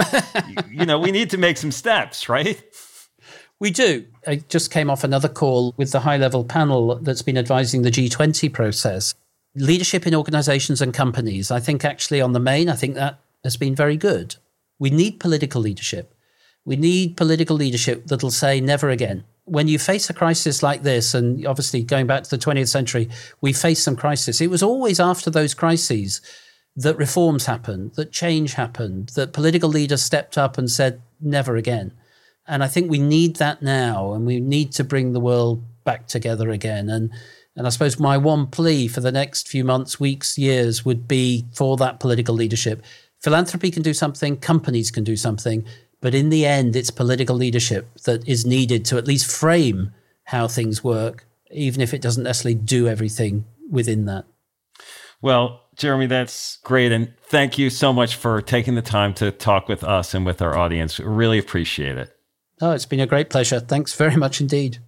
you 0.70 0.86
know, 0.86 1.00
we 1.00 1.12
need 1.12 1.30
to 1.30 1.38
make 1.38 1.58
some 1.58 1.72
steps, 1.72 2.28
right? 2.30 2.62
We 3.60 3.72
do. 3.72 4.06
I 4.28 4.38
just 4.38 4.72
came 4.72 4.90
off 4.90 5.04
another 5.04 5.30
call 5.30 5.74
with 5.78 5.92
the 5.92 6.02
high 6.02 6.18
level 6.18 6.44
panel 6.44 6.96
that's 6.96 7.22
been 7.22 7.38
advising 7.38 7.84
the 7.84 7.92
G20 7.92 8.52
process. 8.52 9.14
Leadership 9.56 10.08
in 10.08 10.16
organizations 10.16 10.82
and 10.82 10.94
companies. 10.94 11.52
I 11.52 11.60
think 11.60 11.86
actually 11.86 12.22
on 12.22 12.34
the 12.34 12.40
main, 12.40 12.70
I 12.70 12.76
think 12.76 12.96
that 12.96 13.20
has 13.44 13.58
been 13.58 13.76
very 13.76 13.98
good. 13.98 14.36
We 14.80 14.90
need 14.90 15.20
political 15.20 15.62
leadership. 15.62 16.14
We 16.66 16.76
need 16.76 17.18
political 17.18 17.56
leadership 17.56 18.08
that'll 18.08 18.32
say 18.32 18.62
never 18.62 18.90
again 18.90 19.26
when 19.46 19.68
you 19.68 19.80
face 19.80 20.10
a 20.10 20.14
crisis 20.14 20.62
like 20.62 20.84
this, 20.84 21.14
and 21.14 21.46
obviously 21.46 21.84
going 21.84 22.08
back 22.08 22.24
to 22.24 22.30
the 22.30 22.44
20th 22.44 22.68
century, 22.70 23.10
we 23.42 23.54
faced 23.54 23.84
some 23.84 23.96
crisis. 23.96 24.42
It 24.42 24.50
was 24.50 24.64
always 24.64 25.00
after 25.00 25.30
those 25.30 25.54
crises 25.54 26.22
that 26.76 26.98
reforms 26.98 27.46
happened, 27.46 27.96
that 27.96 28.12
change 28.12 28.54
happened, 28.54 29.10
that 29.10 29.34
political 29.34 29.70
leaders 29.70 30.02
stepped 30.02 30.38
up 30.38 30.58
and 30.58 30.70
said, 30.70 31.02
never 31.20 31.56
again. 31.56 31.94
And 32.48 32.64
I 32.64 32.68
think 32.68 32.90
we 32.90 33.00
need 33.00 33.38
that 33.38 33.62
now, 33.62 34.14
and 34.14 34.26
we 34.26 34.40
need 34.40 34.72
to 34.74 34.84
bring 34.84 35.14
the 35.14 35.20
world 35.20 35.64
back 35.84 36.08
together 36.08 36.50
again. 36.50 36.90
And 36.90 37.12
and 37.56 37.68
I 37.68 37.70
suppose 37.70 38.00
my 38.00 38.18
one 38.18 38.48
plea 38.48 38.88
for 38.88 39.02
the 39.02 39.12
next 39.12 39.50
few 39.50 39.66
months, 39.66 40.00
weeks, 40.00 40.38
years 40.38 40.86
would 40.86 41.08
be 41.08 41.46
for 41.54 41.76
that 41.78 42.00
political 42.00 42.34
leadership. 42.34 42.82
Philanthropy 43.22 43.72
can 43.72 43.84
do 43.84 43.94
something, 43.94 44.38
companies 44.38 44.90
can 44.90 45.04
do 45.04 45.18
something, 45.18 45.66
but 46.02 46.16
in 46.16 46.30
the 46.30 46.46
end, 46.46 46.76
it's 46.76 46.90
political 46.90 47.36
leadership 47.36 47.88
that 48.04 48.28
is 48.28 48.46
needed 48.46 48.84
to 48.86 48.98
at 48.98 49.08
least 49.08 49.32
frame 49.32 49.94
how 50.26 50.48
things 50.48 50.84
work, 50.84 51.26
even 51.52 51.80
if 51.80 51.94
it 51.94 52.02
doesn't 52.02 52.24
necessarily 52.24 52.56
do 52.56 52.88
everything 52.88 53.46
within 53.70 54.06
that. 54.06 54.26
Well, 55.22 55.62
Jeremy, 55.76 56.08
that's 56.08 56.58
great. 56.64 56.92
And 56.92 57.14
thank 57.22 57.58
you 57.58 57.70
so 57.70 57.94
much 57.94 58.16
for 58.16 58.42
taking 58.42 58.76
the 58.76 58.82
time 58.82 59.14
to 59.16 59.32
talk 59.32 59.68
with 59.68 59.84
us 59.84 60.14
and 60.14 60.26
with 60.26 60.42
our 60.42 60.58
audience. 60.58 61.00
Really 61.00 61.38
appreciate 61.38 61.98
it. 61.98 62.16
Oh, 62.60 62.72
it's 62.72 62.86
been 62.86 63.00
a 63.00 63.08
great 63.08 63.30
pleasure. 63.30 63.60
Thanks 63.60 63.94
very 63.94 64.16
much 64.16 64.42
indeed. 64.42 64.80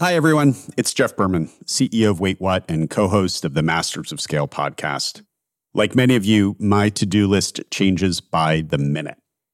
Hi, 0.00 0.14
everyone. 0.14 0.54
It's 0.76 0.94
Jeff 0.94 1.16
Berman, 1.16 1.50
CEO 1.64 2.10
of 2.10 2.20
Wait 2.20 2.40
What 2.40 2.64
and 2.68 2.88
co 2.88 3.08
host 3.08 3.44
of 3.44 3.54
the 3.54 3.62
Masters 3.62 4.12
of 4.12 4.20
Scale 4.20 4.46
podcast. 4.46 5.22
Like 5.74 5.94
many 5.94 6.14
of 6.14 6.24
you, 6.24 6.56
my 6.58 6.88
to 6.90 7.04
do 7.04 7.26
list 7.26 7.60
changes 7.70 8.20
by 8.20 8.62
the 8.62 8.78
minute. 8.78 9.18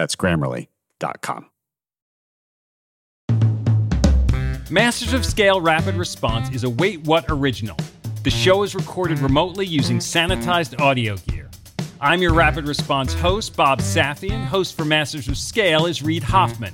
That's 0.00 0.16
grammarly.com. 0.16 1.50
Masters 4.70 5.12
of 5.12 5.26
Scale 5.26 5.60
Rapid 5.60 5.96
Response 5.96 6.48
is 6.54 6.64
a 6.64 6.70
Wait 6.70 7.02
What 7.02 7.26
original. 7.28 7.76
The 8.24 8.30
show 8.30 8.62
is 8.62 8.74
recorded 8.74 9.18
remotely 9.18 9.66
using 9.66 9.98
sanitized 9.98 10.80
audio 10.80 11.16
gear. 11.28 11.50
I'm 12.00 12.22
your 12.22 12.32
Rapid 12.32 12.66
Response 12.66 13.12
host, 13.12 13.54
Bob 13.54 13.80
Safian. 13.80 14.42
Host 14.46 14.74
for 14.74 14.86
Masters 14.86 15.28
of 15.28 15.36
Scale 15.36 15.84
is 15.84 16.02
Reid 16.02 16.22
Hoffman. 16.22 16.72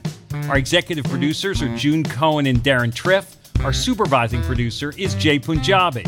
Our 0.48 0.56
executive 0.56 1.06
producers 1.06 1.60
are 1.62 1.76
June 1.76 2.04
Cohen 2.04 2.46
and 2.46 2.60
Deron 2.60 2.94
Triff. 2.94 3.34
Our 3.64 3.72
supervising 3.72 4.42
producer 4.42 4.94
is 4.96 5.16
Jay 5.16 5.40
Punjabi. 5.40 6.04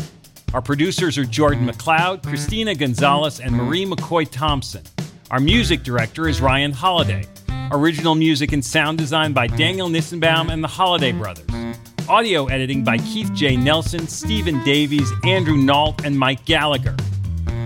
Our 0.53 0.61
producers 0.61 1.17
are 1.17 1.25
Jordan 1.25 1.67
McLeod, 1.67 2.23
Christina 2.23 2.75
Gonzalez, 2.75 3.41
and 3.41 3.53
Marie 3.53 3.85
McCoy 3.85 4.25
Thompson. 4.31 4.83
Our 5.31 5.39
music 5.39 5.83
director 5.83 6.27
is 6.27 6.41
Ryan 6.41 6.71
Holiday. 6.71 7.23
Original 7.69 8.15
music 8.15 8.51
and 8.51 8.65
sound 8.65 8.97
design 8.97 9.31
by 9.31 9.45
Daniel 9.45 9.87
Nissenbaum 9.87 10.51
and 10.51 10.63
the 10.63 10.67
Holiday 10.67 11.11
Brothers. 11.11 11.45
Audio 12.09 12.47
editing 12.47 12.83
by 12.83 12.97
Keith 12.97 13.31
J. 13.35 13.55
Nelson, 13.55 14.07
Stephen 14.07 14.63
Davies, 14.63 15.11
Andrew 15.23 15.55
Nault, 15.55 16.03
and 16.03 16.17
Mike 16.17 16.45
Gallagher. 16.45 16.95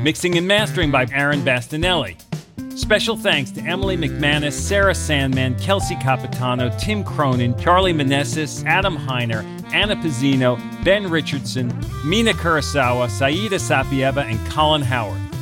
Mixing 0.03 0.37
and 0.37 0.45
mastering 0.45 0.91
by 0.91 1.07
Aaron 1.13 1.39
Bastinelli. 1.39 2.21
Special 2.77 3.15
thanks 3.15 3.49
to 3.51 3.61
Emily 3.61 3.95
McManus, 3.95 4.51
Sarah 4.51 4.93
Sandman, 4.93 5.57
Kelsey 5.57 5.95
Capitano, 5.95 6.69
Tim 6.77 7.01
Cronin, 7.01 7.57
Charlie 7.57 7.93
Manessis, 7.93 8.65
Adam 8.65 8.97
Heiner, 8.97 9.41
Anna 9.73 9.95
Pizzino, 9.95 10.59
Ben 10.83 11.09
Richardson, 11.09 11.73
Mina 12.03 12.33
Kurosawa, 12.33 13.09
Saida 13.09 13.55
Sapieva, 13.55 14.25
and 14.25 14.51
Colin 14.51 14.81
Howard. 14.81 15.32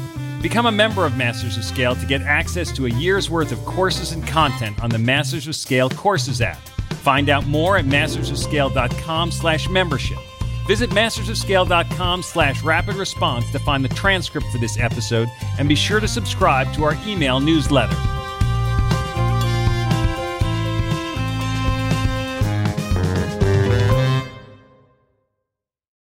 Become 0.41 0.65
a 0.65 0.71
member 0.71 1.05
of 1.05 1.15
Masters 1.17 1.55
of 1.57 1.63
Scale 1.63 1.95
to 1.95 2.05
get 2.05 2.21
access 2.23 2.71
to 2.71 2.87
a 2.87 2.89
year's 2.89 3.29
worth 3.29 3.51
of 3.51 3.63
courses 3.63 4.11
and 4.11 4.25
content 4.25 4.81
on 4.83 4.89
the 4.89 4.97
Masters 4.97 5.47
of 5.47 5.55
Scale 5.55 5.89
Courses 5.89 6.41
app. 6.41 6.57
Find 7.03 7.29
out 7.29 7.45
more 7.45 7.77
at 7.77 7.85
mastersofscale.com 7.85 9.31
slash 9.31 9.69
membership. 9.69 10.17
Visit 10.67 10.89
mastersofscale.com 10.91 12.23
slash 12.23 12.63
rapid 12.63 12.95
response 12.95 13.51
to 13.51 13.59
find 13.59 13.85
the 13.85 13.89
transcript 13.89 14.47
for 14.51 14.57
this 14.57 14.79
episode 14.79 15.27
and 15.59 15.69
be 15.69 15.75
sure 15.75 15.99
to 15.99 16.07
subscribe 16.07 16.73
to 16.73 16.83
our 16.83 16.97
email 17.05 17.39
newsletter. 17.39 18.20